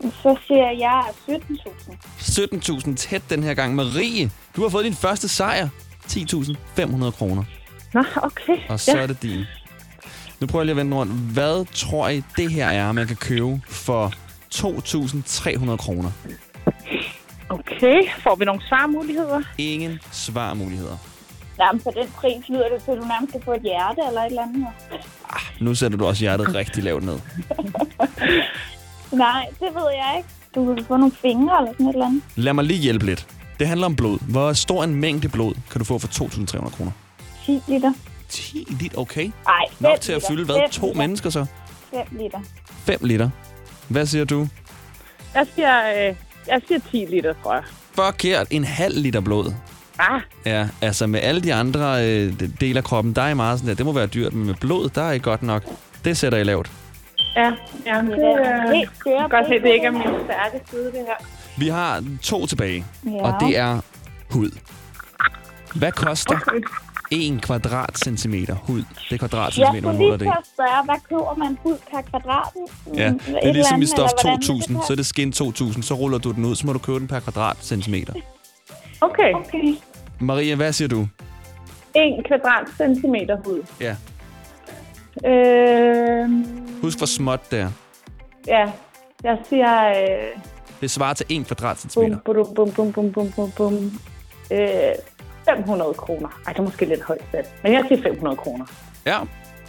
Så 0.02 0.38
siger 0.48 0.72
jeg 0.72 1.04
17.000. 1.30 2.88
17.000 2.88 2.96
tæt 2.96 3.22
den 3.30 3.44
her 3.44 3.54
gang. 3.54 3.76
Marie, 3.76 4.32
du 4.56 4.62
har 4.62 4.70
fået 4.70 4.86
din 4.86 4.94
første 4.94 5.28
sejr. 5.28 5.70
10.500 6.06 7.12
kroner. 7.12 7.44
Nå, 7.94 8.04
okay. 8.16 8.58
Og 8.70 8.80
så 8.80 8.98
ja. 8.98 9.04
er 9.04 9.08
det 9.08 9.22
din. 9.22 9.46
Nu 10.40 10.48
prøver 10.48 10.62
jeg 10.62 10.66
lige 10.66 10.74
at 10.74 10.86
vende 10.86 10.98
rundt. 10.98 11.14
Hvad 11.14 11.66
tror 11.74 12.08
I, 12.10 12.24
det 12.38 12.52
her 12.52 12.68
er, 12.68 12.92
man 12.92 13.08
kan 13.08 13.16
købe 13.16 13.62
for 13.68 14.14
2.300 14.56 15.76
kroner? 15.78 16.12
Okay, 17.50 18.02
får 18.24 18.36
vi 18.36 18.46
nogle 18.46 18.62
svarmuligheder? 18.68 19.42
Ingen 19.58 20.00
svarmuligheder. 20.12 20.98
Jamen, 21.60 21.82
for 21.82 21.92
den 21.92 22.08
pris 22.16 22.50
lyder 22.50 22.70
det 22.74 22.84
til, 22.84 22.92
at 22.92 22.98
du 22.98 23.04
nærmest 23.04 23.32
kan 23.32 23.42
få 23.46 23.52
et 23.54 23.62
hjerte 23.62 24.02
eller 24.08 24.22
et 24.22 24.26
eller 24.26 24.42
andet. 24.42 24.64
her. 24.64 25.54
Nu 25.64 25.76
sætter 25.76 25.98
du 25.98 26.06
også 26.06 26.22
hjertet 26.22 26.56
rigtig 26.56 26.84
lavt 26.84 27.04
ned. 27.04 27.20
Nej, 29.12 29.46
det 29.60 29.68
ved 29.76 29.88
jeg 29.98 30.14
ikke. 30.18 30.30
Du 30.56 30.76
kan 30.76 30.86
få 30.86 30.98
nogle 30.98 31.12
fingre 31.22 31.58
eller 31.60 31.72
sådan 31.74 31.86
et 31.88 31.94
eller 31.94 32.06
andet. 32.06 32.24
Lad 32.36 32.54
mig 32.54 32.64
lige 32.66 32.80
hjælpe 32.80 33.06
lidt. 33.06 33.28
Det 33.60 33.68
handler 33.68 33.86
om 33.86 33.96
blod. 33.96 34.20
Hvor 34.32 34.54
stor 34.54 34.84
en 34.84 34.96
mængde 34.96 35.30
blod 35.30 35.54
kan 35.72 35.80
du 35.80 35.86
få 35.86 36.00
for 36.00 36.08
2.300 36.08 36.70
kroner? 36.76 36.92
10 37.46 37.62
liter. 37.68 37.94
10 38.30 38.68
liter, 38.70 38.98
okay. 38.98 39.32
Ej, 39.48 39.54
Nok 39.80 40.02
til 40.02 40.12
at 40.12 40.18
liter. 40.18 40.28
fylde, 40.30 40.46
hvad? 40.46 40.56
Fem 40.56 40.70
To 40.70 40.86
liter. 40.88 40.98
mennesker 40.98 41.30
så? 41.30 41.46
5 41.94 42.02
liter. 42.12 42.40
5 42.86 43.00
liter. 43.02 43.30
Hvad 43.92 44.06
siger 44.06 44.26
du? 44.26 44.48
Jeg 45.36 45.46
siger, 45.56 45.80
øh, 46.10 46.16
jeg 46.48 46.62
siger 46.68 46.80
10 46.92 46.98
liter, 47.10 47.34
tror 47.44 47.54
jeg. 47.54 47.64
Forkert. 47.96 48.48
En 48.50 48.64
halv 48.64 48.98
liter 48.98 49.20
blod. 49.20 49.54
Ah, 50.00 50.22
Ja, 50.46 50.68
altså 50.82 51.08
med 51.08 51.20
alle 51.20 51.42
de 51.42 51.54
andre 51.54 52.08
øh, 52.10 52.34
dele 52.62 52.78
af 52.78 52.84
kroppen, 52.84 53.14
der 53.16 53.22
er 53.22 53.30
I 53.30 53.34
meget 53.34 53.60
sådan 53.60 53.70
der, 53.70 53.76
det 53.76 53.86
må 53.86 53.92
være 53.92 54.08
dyrt, 54.08 54.34
men 54.34 54.46
med 54.46 54.54
blod, 54.62 54.90
der 54.90 55.02
er 55.04 55.12
I 55.12 55.20
godt 55.20 55.44
nok. 55.44 55.64
Det 56.06 56.18
sætter 56.18 56.38
I 56.38 56.44
lavt. 56.44 56.72
ja. 57.36 57.52
ja 57.86 57.98
det, 58.02 58.08
Det 58.08 58.48
er 58.48 58.64
øh, 58.68 58.74
helt 58.74 58.90
skøre 59.00 59.14
jeg 59.22 59.30
kan 59.30 59.40
godt 59.40 59.48
se, 59.48 59.54
det 59.68 59.74
ikke 59.74 59.86
er 59.86 59.92
min 59.92 60.02
stærke 60.02 60.66
side, 60.70 60.86
det 60.86 60.94
her. 61.08 61.26
Vi 61.58 61.68
har 61.68 62.04
to 62.22 62.46
tilbage, 62.46 62.86
Ja. 63.06 63.10
og 63.24 63.34
det 63.48 63.58
er 63.58 63.80
hud. 64.30 64.50
Hvad 65.76 65.92
koster 65.92 66.40
1 67.12 67.42
kvadratcentimeter 67.42 68.56
hud? 68.56 68.78
Det 68.78 68.86
er 68.86 69.06
Jeg 69.12 69.20
kvadratcentimeter, 69.20 69.72
skulle 69.82 69.88
man 69.88 69.98
lige 69.98 70.06
måler 70.08 70.18
det 70.18 70.26
i. 70.26 70.30
at 70.30 70.48
spørge, 70.54 70.86
hvad 70.86 70.96
køber 71.10 71.36
man 71.38 71.58
hud 71.64 71.78
per 71.92 72.02
kvadraten? 72.02 72.68
Ja, 72.88 72.92
det 72.92 73.16
et 73.16 73.22
er 73.28 73.38
eller 73.40 73.54
ligesom 73.54 73.82
i 73.82 73.86
stof 73.86 73.98
eller 74.10 74.22
hvordan 74.22 74.42
2000, 74.42 74.76
det 74.78 74.86
så 74.86 74.94
er 74.94 74.96
det 74.96 75.06
skin 75.06 75.32
2000, 75.32 75.84
så 75.84 75.94
ruller 75.94 76.18
du 76.18 76.32
den 76.32 76.46
ud, 76.46 76.56
så 76.56 76.68
må 76.68 76.74
du 76.74 76.80
købe 76.80 77.00
den 77.00 77.08
per 77.08 77.20
kvadratcentimeter. 77.20 78.14
Okay, 79.02 79.34
Okay. 79.34 79.76
Maria, 80.20 80.56
hvad 80.56 80.74
siger 80.74 80.88
du? 80.88 81.08
1 81.96 82.26
kvadratcentimeter 82.28 83.38
hud. 83.46 83.64
Ja. 83.82 83.96
Øh, 85.26 86.30
Husk, 86.82 86.98
hvor 86.98 87.06
småt 87.08 87.52
det 87.52 87.60
er. 87.60 87.70
ja, 88.48 88.72
jeg 89.24 89.38
siger... 89.50 89.88
Øh, 89.90 90.42
Det 90.82 90.92
svarer 90.92 91.14
til 91.14 91.26
1 91.30 91.38
bum, 91.38 91.46
kvadratcentimeter. 91.46 92.18
bum, 92.26 92.36
bum, 92.56 92.72
bum, 92.72 92.92
bum, 92.94 93.12
bum, 93.12 93.32
bum, 93.32 93.52
bum. 93.52 93.74
Øh, 94.52 94.60
500 95.50 95.94
kroner. 95.94 96.30
Ej, 96.48 96.54
det 96.54 96.60
er 96.60 96.64
måske 96.64 96.86
lidt 96.86 97.04
højt 97.04 97.22
sat. 97.32 97.46
Men 97.64 97.74
jeg 97.74 97.84
siger 97.88 98.02
500 98.04 98.36
kroner. 98.38 98.66
Ja, 99.06 99.18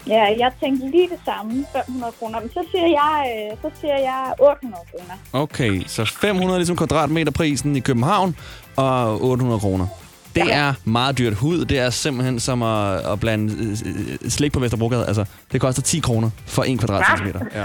Ja, 0.06 0.24
jeg 0.38 0.52
tænkte 0.60 0.90
lige 0.90 1.08
det 1.08 1.18
samme, 1.24 1.64
500 1.86 2.12
kroner. 2.18 2.40
Men 2.40 2.50
så 2.50 2.64
siger 2.70 2.86
jeg, 2.86 3.26
øh, 3.52 3.56
så 3.62 3.80
siger 3.80 3.98
jeg 3.98 4.32
800 4.40 4.84
kroner. 4.90 5.42
okay. 5.42 5.82
Så 5.86 6.04
500 6.20 6.58
ligesom 6.58 6.76
kvadratmeterprisen 6.76 7.76
i 7.76 7.80
København, 7.80 8.36
og 8.76 9.22
800 9.24 9.60
kroner. 9.60 9.86
Det 10.34 10.52
er 10.54 10.74
meget 10.84 11.18
dyrt. 11.18 11.34
Hud, 11.34 11.64
det 11.64 11.78
er 11.78 11.90
simpelthen 11.90 12.40
som 12.40 12.62
at, 12.62 13.06
at 13.12 13.20
blande 13.20 13.54
øh, 13.54 13.70
øh, 13.70 14.30
slik 14.30 14.52
på 14.52 14.60
Vesterbrogade. 14.60 15.06
Altså, 15.06 15.24
det 15.52 15.60
koster 15.60 15.82
10 15.82 16.00
kroner 16.00 16.30
for 16.46 16.64
1 16.66 16.78
kvadratcentimeter. 16.78 17.40
Ja. 17.54 17.64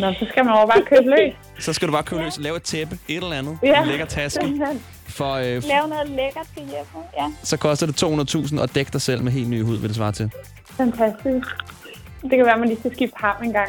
Nå, 0.00 0.12
så 0.12 0.26
skal 0.30 0.44
man 0.44 0.54
jo 0.60 0.66
bare 0.66 0.82
købe 0.82 1.10
løs. 1.10 1.34
Så 1.64 1.72
skal 1.72 1.88
du 1.88 1.92
bare 1.92 2.02
købe 2.02 2.22
løs, 2.22 2.38
lave 2.38 2.56
et 2.56 2.62
tæppe, 2.62 2.98
et 3.08 3.16
eller 3.16 3.32
andet, 3.32 3.58
Ja. 3.62 3.82
en 3.82 3.88
lækker 3.88 4.04
taske. 4.06 4.56
For, 5.08 5.34
øh, 5.34 5.44
Lave 5.44 5.88
noget 5.88 6.08
lækkert 6.08 6.46
til 6.56 6.62
hjemme. 6.66 7.02
Ja, 7.18 7.32
så 7.44 7.56
koster 7.56 7.86
det 7.86 8.02
200.000 8.02 8.60
og 8.60 8.74
dække 8.74 8.92
dig 8.92 9.02
selv 9.02 9.22
med 9.22 9.32
helt 9.32 9.48
ny 9.48 9.62
hud, 9.64 9.76
vil 9.76 9.88
det 9.88 9.96
svare 9.96 10.12
til. 10.12 10.30
Fantastisk. 10.70 11.46
Det 12.22 12.30
kan 12.30 12.44
være, 12.44 12.52
at 12.54 12.60
man 12.60 12.68
lige 12.68 12.78
skal 12.80 12.94
skifte 12.94 13.16
ham 13.20 13.44
en 13.44 13.52
gang. 13.52 13.68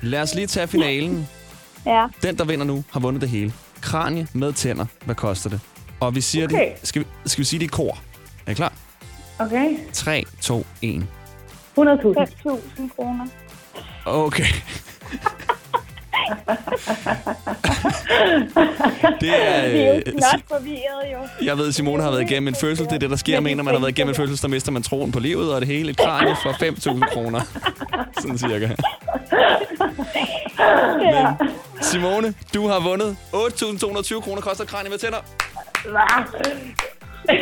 Lad 0.00 0.22
os 0.22 0.34
lige 0.34 0.46
tage 0.46 0.66
finalen. 0.68 1.28
ja. 1.86 2.06
Den, 2.22 2.38
der 2.38 2.44
vinder 2.44 2.64
nu, 2.66 2.84
har 2.92 3.00
vundet 3.00 3.20
det 3.22 3.28
hele. 3.28 3.52
Kranie 3.80 4.26
med 4.32 4.52
tænder. 4.52 4.86
Hvad 5.04 5.14
koster 5.14 5.50
det? 5.50 5.60
Og 6.00 6.14
vi 6.14 6.20
siger 6.20 6.44
Okay. 6.44 6.70
det. 6.80 6.88
Skal 6.88 7.02
vi, 7.02 7.06
skal 7.26 7.40
vi 7.42 7.44
sige 7.46 7.60
det 7.60 7.64
i 7.66 7.68
kor? 7.68 7.98
Er 8.46 8.50
I 8.50 8.54
klar? 8.54 8.72
Okay. 9.38 9.76
3, 9.92 10.24
2, 10.40 10.66
1. 10.82 11.06
100.000. 11.78 11.78
5.000 11.78 12.94
kroner. 12.96 13.26
Okay. 14.06 14.44
Det 19.20 19.30
er... 19.30 19.68
Vi 19.72 19.78
er 19.78 19.94
jo 19.94 20.02
Øh, 20.06 20.12
snart 20.18 20.40
forvirret, 20.48 21.12
jo. 21.12 21.44
jeg 21.44 21.58
ved, 21.58 21.72
Simone 21.72 22.02
har 22.02 22.10
været 22.10 22.30
igennem 22.30 22.48
en 22.48 22.54
fødsel. 22.54 22.84
Det 22.86 22.92
er 22.92 22.98
det, 22.98 23.10
der 23.10 23.16
sker, 23.16 23.40
mener 23.40 23.62
man 23.62 23.74
har 23.74 23.80
været 23.80 23.90
igennem 23.90 24.08
en 24.10 24.16
fødsel, 24.16 24.38
så 24.38 24.48
mister 24.48 24.72
man 24.72 24.82
troen 24.82 25.12
på 25.12 25.20
livet, 25.20 25.54
og 25.54 25.60
det 25.60 25.68
hele 25.68 25.90
et 25.90 25.96
kranie 25.96 26.36
for 26.42 26.50
5.000 26.50 27.12
kroner. 27.14 27.40
Sådan 28.20 28.38
cirka. 28.38 28.68
Ja. 31.02 31.32
Simone, 31.80 32.34
du 32.54 32.68
har 32.68 32.80
vundet 32.80 33.16
8.220 33.34 34.20
kroner, 34.20 34.40
koster 34.40 34.64
kranie 34.64 34.90
med 34.90 34.98
tænder. 34.98 35.18
Det 37.26 37.38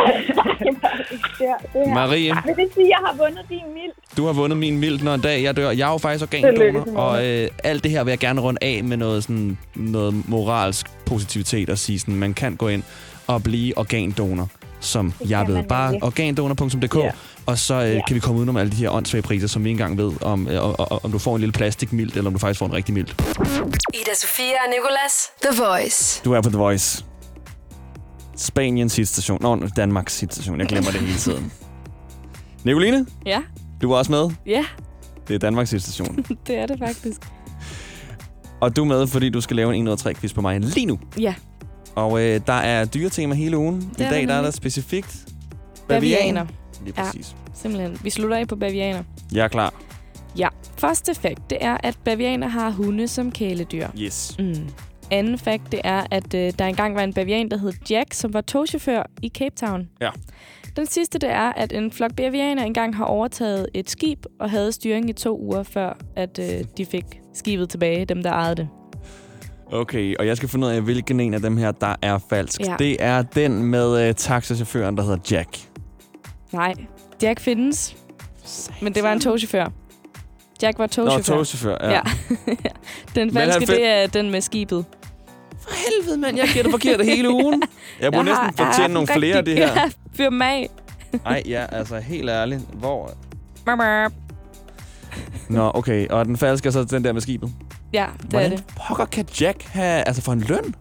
her. 1.39 1.95
Marie, 1.95 2.35
Vil 2.47 2.55
det 2.57 2.69
sige, 2.75 2.85
at 2.85 2.91
jeg 2.91 2.99
har 3.07 3.15
vundet 3.19 3.45
din 3.49 3.75
mild? 3.75 3.93
du 4.17 4.27
har 4.27 4.33
vundet 4.33 4.59
min 4.59 4.79
mild, 4.79 5.03
når 5.03 5.15
en 5.15 5.21
dag 5.21 5.43
jeg 5.43 5.57
dør. 5.57 5.71
Jeg 5.71 5.89
er 5.89 5.93
jo 5.93 5.99
faktisk 5.99 6.23
organdonor, 6.23 6.99
og 6.99 7.27
øh, 7.27 7.49
alt 7.65 7.83
det 7.85 7.91
her 7.91 8.05
vil 8.05 8.11
jeg 8.11 8.19
gerne 8.19 8.41
runde 8.41 8.59
af 8.63 8.85
med 8.85 8.97
noget, 8.97 9.23
sådan, 9.23 9.59
noget 9.75 10.29
moralsk 10.29 10.87
positivitet 11.07 11.71
og 11.71 11.79
sige, 11.79 11.99
sådan, 12.01 12.15
man 12.15 12.35
kan 12.35 12.57
gå 12.57 12.69
ind 12.69 12.83
og 13.27 13.43
blive 13.43 13.79
organdonor, 13.79 14.49
som 14.81 15.13
Det 15.23 15.31
jeg 15.31 15.47
ved. 15.49 15.63
Bare 15.63 15.87
nemlig. 15.91 16.05
organdonor.dk, 16.05 16.97
Ja. 16.97 17.11
og 17.47 17.59
så 17.59 17.75
øh, 17.75 17.95
Ja. 17.95 18.01
kan 18.07 18.15
vi 18.15 18.21
komme 18.21 18.39
udenom 18.39 18.57
alle 18.57 18.73
de 18.73 18.77
her 18.77 18.91
åndssvage 18.91 19.23
priser, 19.23 19.49
som 19.49 19.65
vi 19.65 19.69
ikke 19.71 19.83
engang 19.83 19.99
ved, 19.99 20.13
om, 20.23 20.49
øh, 20.49 20.65
og, 20.81 21.05
om 21.05 21.13
du 21.13 21.19
får 21.19 21.35
en 21.35 21.41
lille 21.41 21.53
plastikmild, 21.53 22.11
eller 22.17 22.27
om 22.27 22.33
du 22.33 22.39
faktisk 22.39 22.59
får 22.59 22.67
en 22.67 22.73
rigtig 22.73 22.95
mild. 22.95 23.07
Ida 23.95 24.15
Sofia 24.15 24.45
og 24.67 24.71
Nicolas. 24.71 25.31
The 25.43 25.63
Voice. 25.63 26.23
Du 26.25 26.33
er 26.33 26.41
på 26.41 26.49
The 26.51 26.59
Voice. 26.59 27.05
Spaniens 28.41 28.97
hitstation. 28.97 29.39
Nå, 29.43 29.57
Danmarks 29.77 30.21
hitstation. 30.21 30.61
Jeg 30.61 30.67
glemmer 30.69 30.91
det 30.91 31.01
hele 31.01 31.19
tiden. 31.19 31.53
Nicoline, 32.65 33.07
Ja, 33.27 33.41
du 33.83 33.93
er 33.93 33.97
også 33.99 34.13
med. 34.13 34.31
ja, 34.47 34.65
Det 35.29 35.35
er 35.35 35.39
Danmarks 35.39 35.71
hitstation. 35.71 36.17
det 36.47 36.59
er 36.59 36.67
det 36.67 36.79
faktisk. 36.79 37.21
Og 38.61 38.77
du 38.77 38.83
er 38.83 38.87
med, 38.87 39.07
fordi 39.07 39.31
du 39.31 39.41
skal 39.41 39.57
lave 39.57 39.69
en 39.69 39.75
103 39.75 40.15
quiz 40.15 40.33
på 40.35 40.41
mig 40.41 40.61
lige 40.61 40.87
nu. 40.87 40.99
Ja, 41.19 41.35
Og 41.95 42.21
øh, 42.23 42.41
der 42.47 42.53
er 42.53 42.85
dyretema 42.85 43.35
hele 43.35 43.59
ugen. 43.59 43.91
I 43.99 44.03
dag 44.03 44.29
der 44.29 44.35
er 44.35 44.43
der 44.43 44.51
specifikt 44.51 45.25
bavianer. 45.89 46.47
Lige 46.85 46.95
Ja. 46.99 47.03
præcis. 47.05 47.37
Simpelthen. 47.55 47.99
Vi 48.03 48.11
slutter 48.11 48.37
af 48.37 48.49
på 48.49 48.57
bavianer. 48.57 49.03
Jeg 49.33 49.45
er 49.45 49.49
klar. 49.49 49.75
Ja, 50.39 50.49
første 50.79 51.15
fakt, 51.15 51.51
det 51.51 51.59
er, 51.61 51.77
at 51.83 51.99
bavianer 52.05 52.49
har 52.49 52.71
hunde 52.71 53.09
som 53.09 53.33
kæledyr. 53.33 53.89
Yes. 53.99 54.37
Mm. 54.39 54.55
Anden 55.11 55.39
fakt, 55.39 55.73
det 55.73 55.81
er, 55.85 56.03
at 56.11 56.35
øh, 56.35 56.53
der 56.59 56.65
engang 56.65 56.95
var 56.95 57.03
en 57.03 57.13
bavian, 57.15 57.49
der 57.51 57.57
hed 57.59 57.73
Jack, 57.91 58.13
som 58.15 58.35
var 58.35 58.41
togchauffør 58.41 59.03
i 59.23 59.29
Cape 59.29 59.55
Town. 59.57 59.89
Ja. 60.01 60.11
Den 60.77 60.87
sidste, 60.87 61.19
det 61.19 61.31
er, 61.31 61.53
at 61.53 61.73
en 61.73 61.93
flok 61.93 62.15
bavianer 62.17 62.65
engang 62.65 62.97
har 62.97 63.05
overtaget 63.05 63.67
et 63.75 63.91
skib 63.91 64.27
og 64.41 64.51
havde 64.51 64.73
styring 64.73 65.11
i 65.11 65.13
to 65.13 65.39
uger, 65.41 65.63
før 65.63 65.97
at 66.17 66.39
øh, 66.39 66.65
de 66.77 66.87
fik 66.87 67.05
skibet 67.35 67.69
tilbage, 67.69 68.05
dem 68.05 68.23
der 68.23 68.31
ejede 68.33 68.57
det. 68.57 68.69
Okay, 69.73 70.17
og 70.19 70.27
jeg 70.27 70.37
skal 70.37 70.49
finde 70.49 70.67
ud 70.67 70.73
af, 70.73 70.81
hvilken 70.83 71.21
en 71.21 71.35
af 71.35 71.41
dem 71.41 71.57
her, 71.57 71.73
der 71.73 71.95
er 72.03 72.19
falsk. 72.31 72.61
Ja. 72.61 72.77
Det 72.79 72.97
er 73.01 73.23
den 73.23 73.63
med 73.63 74.09
øh, 74.09 74.15
taxachaufføren, 74.15 74.97
der 74.97 75.03
hedder 75.03 75.19
Jack. 75.31 75.59
Nej, 76.53 76.75
Jack 77.23 77.41
findes, 77.41 77.97
men 78.83 78.95
det 78.95 79.03
var 79.03 79.13
en 79.13 79.21
togchauffør. 79.21 79.73
Jack 80.63 80.79
var 80.79 80.85
Nå, 80.85 80.89
togchauffør. 80.89 81.35
togchauffør. 81.37 81.77
Ja. 81.89 81.91
Ja. 81.91 82.01
Den 83.15 83.33
falske, 83.33 83.67
det 83.67 83.87
er 83.87 84.07
den 84.07 84.31
med 84.31 84.41
skibet. 84.41 84.85
For 85.63 85.71
helvede, 85.71 86.19
mand. 86.19 86.37
Jeg 86.37 86.49
gætter 86.55 86.71
forkert 86.71 87.05
hele 87.05 87.31
ugen. 87.31 87.63
Jeg 88.01 88.13
burde 88.13 88.25
næsten 88.25 88.53
fortjene 88.57 88.95
nogle 88.95 89.09
flere 89.09 89.37
af 89.37 89.45
det 89.45 89.57
her. 89.57 89.91
Fyr 90.15 90.31
mig 90.31 90.49
af. 90.49 90.71
Nej, 91.25 91.43
ja, 91.55 91.67
altså 91.73 91.99
helt 91.99 92.31
ærligt. 92.31 92.61
Hvor... 92.73 93.11
Murmur. 93.67 94.13
Nå, 95.49 95.71
okay. 95.75 96.09
Og 96.09 96.25
den 96.25 96.37
falske 96.37 96.67
er 96.67 96.71
så 96.71 96.85
den 96.85 97.05
der 97.05 97.13
med 97.13 97.21
skibet. 97.21 97.53
Ja, 97.93 98.07
det 98.23 98.31
Hvordan 98.31 98.53
er 98.53 98.57
det. 98.57 98.65
pokker 98.87 99.05
kan 99.05 99.27
Jack 99.41 99.63
have... 99.63 100.03
Altså 100.09 100.23
for 100.23 100.33
en 100.33 100.41
løn? 100.41 100.75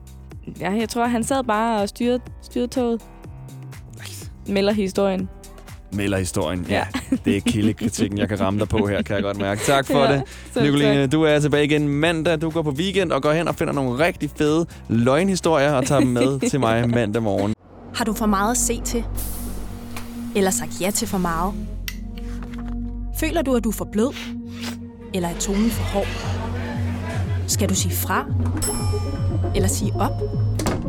Ja, 0.60 0.72
jeg 0.72 0.90
tror, 0.90 1.06
han 1.06 1.24
sad 1.24 1.44
bare 1.44 1.82
og 1.82 1.90
styrede, 1.90 2.20
styrede 2.42 2.68
toget. 2.68 3.02
Melder 4.48 4.74
historien. 4.74 5.30
Melder 5.92 6.18
historien. 6.18 6.66
Ja. 6.70 6.76
Ja. 6.76 7.16
Det 7.26 7.38
er 7.38 7.42
kildekritikken, 7.42 8.18
jeg 8.20 8.30
kan 8.30 8.40
ramme 8.40 8.60
dig 8.60 8.70
på 8.70 8.88
her, 8.88 9.02
kan 9.02 9.16
jeg 9.16 9.24
godt 9.24 9.38
mærke. 9.38 9.62
Tak 9.66 9.86
for 9.88 10.04
Ja, 10.04 10.12
det. 10.14 10.24
Nicoline, 10.64 11.02
tak. 11.02 11.12
du 11.12 11.24
er 11.24 11.40
tilbage 11.40 11.64
igen 11.66 11.88
mandag. 11.88 12.42
Du 12.42 12.50
går 12.50 12.62
på 12.62 12.72
weekend 12.72 13.12
og 13.12 13.22
går 13.22 13.32
hen 13.32 13.48
og 13.48 13.56
finder 13.56 13.74
nogle 13.74 14.06
rigtig 14.06 14.30
fede 14.38 14.66
løgnhistorier 14.90 15.72
og 15.74 15.86
tager 15.86 16.00
dem 16.00 16.10
med 16.10 16.40
til 16.50 16.60
mig 16.60 16.90
mandag 16.90 17.24
morgen. 17.24 17.54
Har 17.96 18.06
du 18.06 18.14
for 18.14 18.26
meget 18.26 18.52
at 18.52 18.58
se 18.58 18.82
til? 18.82 19.04
Eller 20.36 20.52
sagt 20.52 20.82
ja 20.82 20.92
til 20.92 21.08
for 21.08 21.18
meget? 21.18 21.54
Føler 23.20 23.42
du, 23.42 23.56
at 23.56 23.64
du 23.64 23.70
er 23.70 23.74
for 23.74 23.88
blød? 23.92 24.16
Eller 25.14 25.30
er 25.30 25.34
tonen 25.40 25.70
for 25.70 25.84
hård? 25.84 26.08
Skal 27.48 27.70
du 27.70 27.76
sige 27.76 27.96
fra? 27.96 28.26
Eller 29.56 29.70
sige 29.70 29.94
op? 30.00 30.12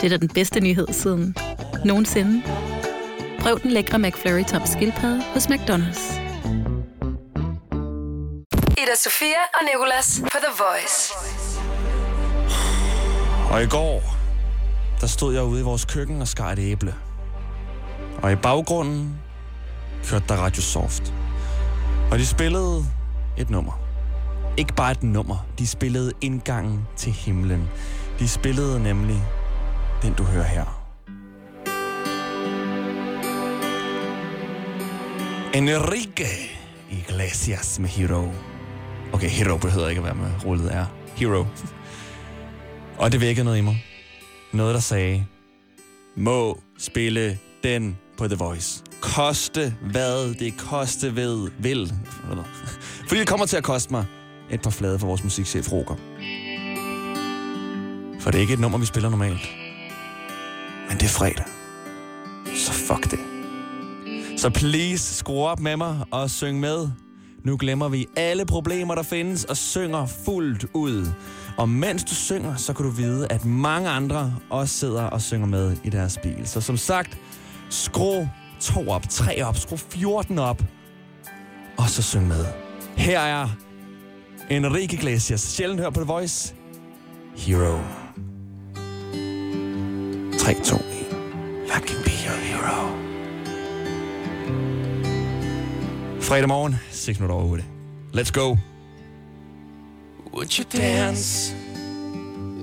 Det 0.00 0.06
er 0.06 0.08
da 0.08 0.16
den 0.16 0.28
bedste 0.28 0.60
nyhed 0.60 0.86
siden 0.90 1.36
nogensinde. 1.84 2.42
Prøv 3.40 3.60
den 3.62 3.70
lækre 3.70 3.98
McFlurry 3.98 4.44
tom 4.44 4.66
skildpadde 4.66 5.22
hos 5.22 5.46
McDonald's. 5.46 6.20
Ida 8.82 8.94
Sofia 8.96 9.42
og 9.54 9.60
Nicolas 9.72 10.20
på 10.22 10.38
The 10.38 10.52
Voice. 10.58 11.12
Og 13.50 13.62
i 13.62 13.66
går, 13.66 14.02
der 15.00 15.06
stod 15.06 15.34
jeg 15.34 15.42
ude 15.42 15.60
i 15.60 15.62
vores 15.62 15.84
køkken 15.84 16.20
og 16.20 16.28
skar 16.28 16.52
et 16.52 16.58
æble. 16.58 16.94
Og 18.22 18.32
i 18.32 18.36
baggrunden 18.36 19.18
kørte 20.04 20.24
der 20.28 20.34
Radio 20.36 20.62
Soft. 20.62 21.14
Og 22.10 22.18
de 22.18 22.26
spillede 22.26 22.84
et 23.38 23.50
nummer. 23.50 23.80
Ikke 24.56 24.74
bare 24.74 24.92
et 24.92 25.02
nummer, 25.02 25.46
de 25.58 25.66
spillede 25.66 26.12
indgangen 26.20 26.86
til 26.96 27.12
himlen. 27.12 27.68
De 28.18 28.28
spillede 28.28 28.82
nemlig 28.82 29.22
den, 30.02 30.12
du 30.14 30.22
hører 30.22 30.44
her. 30.44 30.64
Enrique 35.54 36.26
Iglesias 36.90 37.78
med 37.78 37.88
Hero. 37.88 38.28
Okay, 39.12 39.28
Hero 39.28 39.56
behøver 39.56 39.88
ikke 39.88 39.98
at 39.98 40.04
være 40.04 40.14
med. 40.14 40.30
Rullet 40.44 40.74
er 40.74 40.86
Hero. 41.16 41.46
Og 42.98 43.12
det 43.12 43.20
vækkede 43.20 43.44
noget 43.44 43.58
i 43.58 43.60
mig. 43.60 43.84
Noget, 44.52 44.74
der 44.74 44.80
sagde, 44.80 45.26
må 46.16 46.60
spille 46.78 47.38
den 47.64 47.98
på 48.18 48.28
The 48.28 48.36
Voice. 48.36 48.82
Koste 49.00 49.74
hvad 49.92 50.34
det 50.34 50.58
koste 50.58 51.16
ved 51.16 51.50
vil. 51.58 51.92
Fordi 53.08 53.20
det 53.20 53.28
kommer 53.28 53.46
til 53.46 53.56
at 53.56 53.64
koste 53.64 53.92
mig 53.92 54.04
et 54.50 54.62
par 54.62 54.70
flade 54.70 54.98
for 54.98 55.06
vores 55.06 55.24
musikchef 55.24 55.72
Roger. 55.72 55.96
For 58.20 58.30
det 58.30 58.38
er 58.38 58.42
ikke 58.42 58.54
et 58.54 58.60
nummer, 58.60 58.78
vi 58.78 58.86
spiller 58.86 59.10
normalt. 59.10 59.59
Men 60.90 60.98
det 60.98 61.04
er 61.04 61.08
fredag. 61.08 61.44
Så 62.54 62.72
fuck 62.72 63.10
det. 63.10 63.18
Så 64.38 64.50
please, 64.50 65.14
skru 65.14 65.44
op 65.44 65.60
med 65.60 65.76
mig 65.76 66.04
og 66.10 66.30
syng 66.30 66.60
med. 66.60 66.90
Nu 67.44 67.56
glemmer 67.60 67.88
vi 67.88 68.06
alle 68.16 68.46
problemer, 68.46 68.94
der 68.94 69.02
findes, 69.02 69.44
og 69.44 69.56
synger 69.56 70.06
fuldt 70.06 70.66
ud. 70.74 71.06
Og 71.56 71.68
mens 71.68 72.04
du 72.04 72.14
synger, 72.14 72.56
så 72.56 72.72
kan 72.72 72.84
du 72.84 72.90
vide, 72.90 73.26
at 73.30 73.44
mange 73.44 73.88
andre 73.88 74.34
også 74.50 74.74
sidder 74.74 75.02
og 75.02 75.22
synger 75.22 75.46
med 75.46 75.76
i 75.84 75.90
deres 75.90 76.18
bil. 76.22 76.42
Så 76.44 76.60
som 76.60 76.76
sagt, 76.76 77.18
skru 77.68 78.26
to 78.60 78.88
op, 78.88 79.08
tre 79.08 79.44
op, 79.44 79.56
skru 79.56 79.76
14 79.76 80.38
op, 80.38 80.62
og 81.78 81.88
så 81.88 82.02
syng 82.02 82.28
med. 82.28 82.44
Her 82.96 83.20
er 83.20 83.48
Enrique 84.50 84.98
Iglesias, 84.98 85.40
sjældent 85.40 85.80
hør 85.80 85.90
på 85.90 86.00
The 86.00 86.06
Voice, 86.06 86.54
Hero. 87.36 87.78
3, 90.40 90.54
2, 90.54 90.74
1. 90.74 91.70
I 91.70 91.80
can 91.80 92.02
be 92.02 92.12
your 92.24 92.34
hero. 92.34 92.96
Fredag 96.18 96.48
morgen, 96.48 96.78
6 96.90 97.20
minutter 97.20 97.38
over 97.38 97.58
8. 97.58 97.64
Let's 98.14 98.30
go. 98.30 98.56
Would 100.32 100.56
you 100.56 100.64
dance 100.64 101.54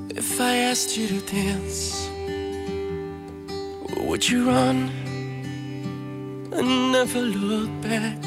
if 0.10 0.42
I 0.42 0.56
asked 0.72 0.98
you 0.98 1.08
to 1.08 1.20
dance? 1.32 2.10
Would 4.08 4.28
you 4.28 4.48
run 4.48 4.90
and 6.52 6.92
never 6.92 7.22
look 7.22 7.70
back? 7.82 8.18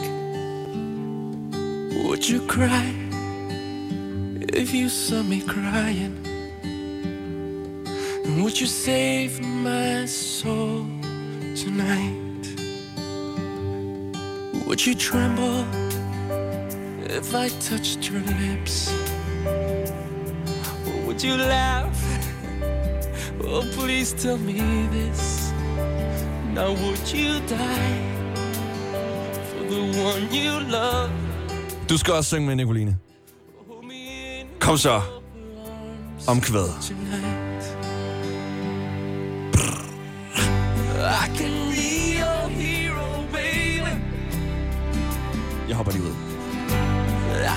Would 2.06 2.28
you 2.28 2.46
cry 2.46 2.94
if 4.52 4.72
you 4.72 4.88
saw 4.88 5.24
me 5.24 5.40
crying? 5.40 6.29
Would 8.50 8.60
you 8.60 8.66
save 8.66 9.40
my 9.40 10.06
soul 10.06 10.84
tonight? 11.54 12.46
Would 14.66 14.84
you 14.84 14.96
tremble 14.96 15.64
if 17.06 17.32
I 17.32 17.48
touched 17.48 18.10
your 18.10 18.20
lips? 18.22 18.92
Or 19.46 21.06
would 21.06 21.22
you 21.22 21.36
laugh? 21.36 21.96
Oh, 23.44 23.62
please 23.76 24.14
tell 24.14 24.38
me 24.38 24.88
this. 24.90 25.52
Now, 26.52 26.72
would 26.72 27.12
you 27.12 27.38
die 27.46 27.98
for 29.48 29.62
the 29.70 29.82
one 30.02 30.34
you 30.34 30.58
love? 30.58 31.10
Du 31.88 31.98
skal 31.98 32.14
også 32.14 32.30
synge 32.30 32.46
med, 32.46 32.56
Nicoline. 32.56 32.96
Kom 34.60 34.78
så. 34.78 35.00
Omkvæd. 36.26 36.68
I 41.02 41.28
can 41.34 41.70
be 41.70 42.18
your 42.18 42.48
hero, 42.48 43.24
baby. 43.32 43.92
Jeg 45.68 45.76
hopper 45.76 45.92
lige 45.92 46.04
ud. 46.04 46.14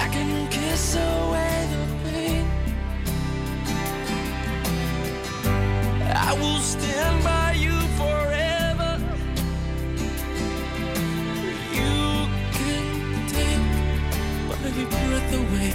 I 0.03 0.07
can 0.13 0.47
kiss 0.49 0.95
away 0.95 1.67
the 1.73 1.83
pain. 2.03 2.45
I 6.29 6.33
will 6.39 6.61
stand 6.61 7.23
by 7.23 7.53
you 7.65 7.77
forever. 7.99 8.91
You 11.79 12.27
can 12.57 12.85
take 13.27 13.63
my 14.47 14.85
breath 14.89 15.33
away. 15.33 15.73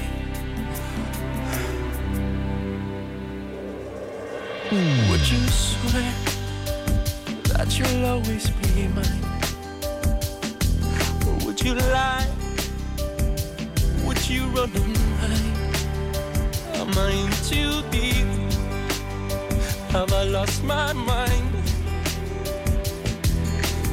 Would 5.11 5.31
you 5.31 5.49
swear 5.49 6.28
you'll 7.79 8.07
always 8.07 8.51
be 8.51 8.89
mine? 8.89 9.25
Or 11.27 11.47
would 11.47 11.61
you 11.63 11.75
lie? 11.75 12.29
Would 14.05 14.29
you 14.29 14.47
run 14.47 14.73
and 14.75 14.97
hide? 15.21 15.59
Am 16.81 16.99
I 16.99 17.11
in 17.23 17.31
too 17.51 17.83
deep? 17.91 18.27
Have 19.93 20.13
I 20.13 20.25
lost 20.25 20.65
my 20.65 20.93
mind? 20.93 21.55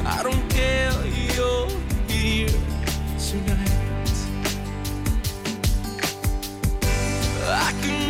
I 0.04 0.22
don't 0.22 0.48
care, 0.50 0.92
you're 1.34 1.70
here 2.08 2.58
tonight. 3.18 4.16
I 7.48 7.72
can 7.82 8.05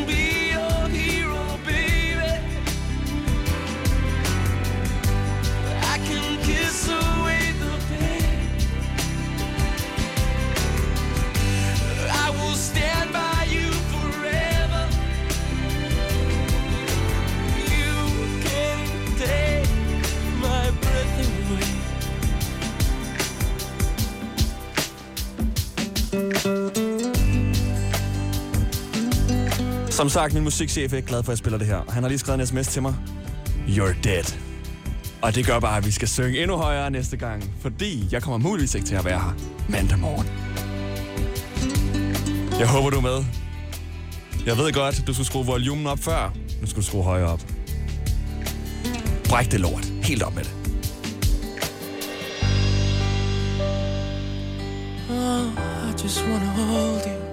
Som 29.96 30.09
sagt, 30.09 30.35
min 30.35 30.44
musikchef 30.44 30.92
er 30.92 30.96
ikke 30.96 31.09
glad 31.09 31.22
for, 31.22 31.32
at 31.32 31.35
jeg 31.35 31.38
spiller 31.38 31.59
det 31.59 31.66
her. 31.66 31.80
Han 31.88 32.02
har 32.02 32.09
lige 32.09 32.18
skrevet 32.18 32.40
en 32.40 32.46
sms 32.46 32.68
til 32.68 32.82
mig. 32.82 32.94
You're 33.68 33.94
dead. 34.04 34.38
Og 35.22 35.35
det 35.35 35.46
gør 35.46 35.61
bare, 35.61 35.76
at 35.76 35.87
vi 35.87 35.90
skal 35.90 36.09
synge 36.09 36.42
endnu 36.42 36.56
højere 36.56 36.90
næste 36.90 37.16
gang, 37.16 37.50
fordi 37.61 38.09
jeg 38.12 38.22
kommer 38.22 38.38
muligvis 38.38 38.74
ikke 38.74 38.87
til 38.87 38.94
at 38.94 39.04
være 39.04 39.18
her 39.18 39.35
mandag 39.68 39.98
morgen. 39.98 40.26
Jeg 42.59 42.68
håber, 42.68 42.90
du 42.90 42.96
er 42.96 43.00
med. 43.00 43.24
Jeg 44.46 44.56
ved 44.56 44.72
godt, 44.72 45.06
du 45.06 45.12
skulle 45.12 45.26
skrue 45.26 45.46
volumen 45.46 45.87
op 45.87 45.98
før. 45.98 46.32
Nu 46.61 46.66
skal 46.66 46.82
du 46.82 46.87
skrue 46.87 47.02
højere 47.02 47.28
op. 47.28 47.40
Bræk 49.28 49.50
det 49.50 49.61
lort. 49.61 49.85
Helt 50.02 50.22
op 50.22 50.35
med 50.35 50.44
det. 50.44 50.52
Oh, 55.11 55.46
I 55.88 56.02
just 56.02 56.22
wanna 56.22 56.46
hold 56.46 57.06
you. 57.06 57.26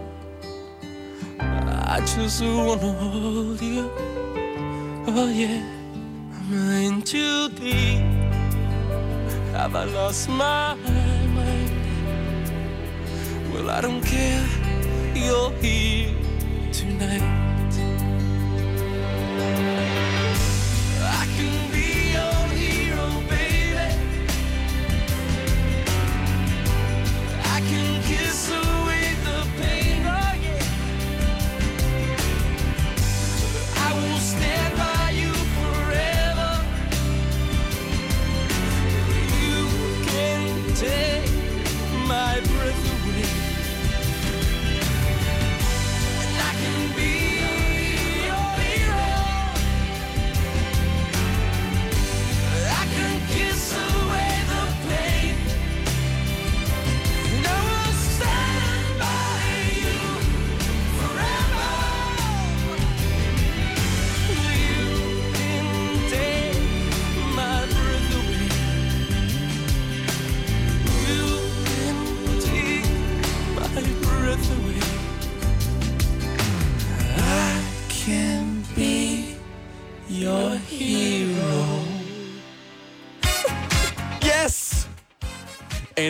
I 1.94 2.00
just 2.00 2.42
wanna 2.42 2.92
hold 2.92 3.62
you. 3.62 3.88
Oh 5.06 5.30
yeah, 5.30 5.62
I'm 6.36 6.72
in 6.82 7.04
too 7.04 7.50
deep. 7.50 8.02
Have 9.54 9.76
I 9.76 9.84
lost 9.84 10.28
my 10.28 10.74
mind? 10.74 11.70
Well, 13.54 13.70
I 13.70 13.80
don't 13.82 14.02
care. 14.02 14.44
You're 15.14 15.52
here 15.62 16.16
tonight. 16.72 17.43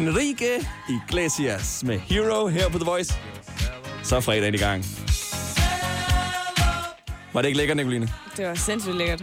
Enrique 0.04 0.68
Iglesias 0.90 1.84
med 1.84 2.00
Hero 2.00 2.48
her 2.48 2.70
på 2.70 2.78
The 2.78 2.86
Voice. 2.86 3.14
Så 4.04 4.16
er 4.16 4.20
fredagen 4.20 4.54
i 4.54 4.58
gang. 4.58 4.86
Var 7.34 7.42
det 7.42 7.48
ikke 7.48 7.58
lækkert, 7.58 7.78
Nicoline? 7.78 8.10
Det 8.38 8.48
var 8.48 8.56
sindssygt 8.56 8.96
lækkert. 8.96 9.22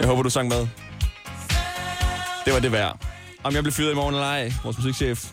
Jeg 0.00 0.06
håber, 0.06 0.22
du 0.22 0.30
sang 0.30 0.48
med. 0.48 0.66
Det 2.44 2.52
var 2.52 2.60
det 2.60 2.72
værd. 2.72 2.98
Om 3.44 3.54
jeg 3.54 3.62
bliver 3.62 3.74
fyret 3.74 3.92
i 3.92 3.94
morgen 3.94 4.14
eller 4.14 4.26
ej, 4.26 4.52
vores 4.64 4.76
musikchef 4.78 5.24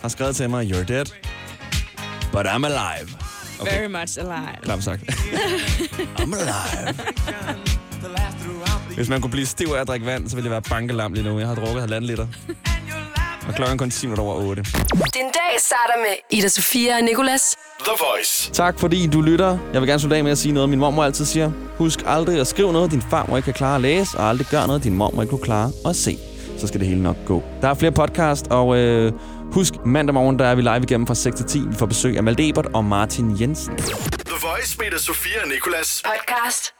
har 0.00 0.08
skrevet 0.08 0.36
til 0.36 0.50
mig, 0.50 0.70
You're 0.70 0.84
dead, 0.84 1.06
but 2.32 2.46
I'm 2.46 2.66
alive. 2.66 3.16
Okay. 3.60 3.78
Very 3.78 3.88
much 3.88 4.18
alive. 4.18 4.58
Klart 4.62 4.84
sagt. 4.84 5.02
I'm 6.20 6.34
alive. 6.34 6.98
Hvis 8.96 9.08
man 9.08 9.20
kunne 9.20 9.30
blive 9.30 9.46
stiv 9.46 9.66
af 9.76 9.80
at 9.80 9.88
drikke 9.88 10.06
vand, 10.06 10.28
så 10.28 10.36
ville 10.36 10.46
jeg 10.46 10.52
være 10.52 10.62
bankelam 10.70 11.12
lige 11.12 11.24
nu. 11.24 11.38
Jeg 11.38 11.48
har 11.48 11.54
drukket 11.54 11.80
halvanden 11.80 12.06
liter. 12.10 12.26
Og 13.48 13.54
klokken 13.54 13.78
kun 13.78 13.90
10 13.90 14.06
minutter 14.06 14.24
over 14.24 14.34
8. 14.34 14.62
Den 14.62 15.26
dag 15.34 15.52
starter 15.58 15.96
med 15.98 16.38
Ida 16.38 16.48
Sofia 16.48 16.96
og 16.96 17.02
Nicolas. 17.02 17.56
The 17.80 17.92
Voice. 17.98 18.52
Tak 18.52 18.80
fordi 18.80 19.06
du 19.06 19.20
lytter. 19.20 19.58
Jeg 19.72 19.80
vil 19.80 19.88
gerne 19.88 20.00
slutte 20.00 20.16
af 20.16 20.24
med 20.24 20.32
at 20.32 20.38
sige 20.38 20.52
noget, 20.52 20.68
min 20.68 20.78
mormor 20.78 21.04
altid 21.04 21.24
siger. 21.24 21.50
Husk 21.78 22.02
aldrig 22.06 22.40
at 22.40 22.46
skrive 22.46 22.72
noget, 22.72 22.90
din 22.90 23.02
far 23.02 23.26
må 23.28 23.36
ikke 23.36 23.44
kan 23.44 23.54
klare 23.54 23.74
at 23.74 23.80
læse, 23.80 24.18
og 24.18 24.28
aldrig 24.28 24.46
gør 24.46 24.66
noget, 24.66 24.84
din 24.84 24.94
mor 24.94 25.10
må 25.14 25.22
ikke 25.22 25.30
kunne 25.30 25.44
klare 25.44 25.70
at 25.86 25.96
se. 25.96 26.18
Så 26.58 26.66
skal 26.66 26.80
det 26.80 26.88
hele 26.88 27.02
nok 27.02 27.16
gå. 27.26 27.42
Der 27.62 27.68
er 27.68 27.74
flere 27.74 27.92
podcast, 27.92 28.46
og 28.50 28.76
øh, 28.76 29.12
husk 29.52 29.74
mandag 29.84 30.14
morgen, 30.14 30.38
der 30.38 30.46
er 30.46 30.54
vi 30.54 30.62
live 30.62 30.82
igennem 30.82 31.06
fra 31.06 31.14
6 31.14 31.36
til 31.36 31.46
10. 31.46 31.58
Vi 31.68 31.74
får 31.74 31.86
besøg 31.86 32.16
af 32.16 32.22
Malte 32.22 32.48
Ebert 32.48 32.66
og 32.74 32.84
Martin 32.84 33.40
Jensen. 33.40 33.76
The 33.76 34.48
Voice 34.48 34.76
med 34.78 34.86
Ida 34.86 34.98
Sofia 34.98 35.42
og 35.42 35.48
Nicolas. 35.48 36.02
Podcast. 36.04 36.72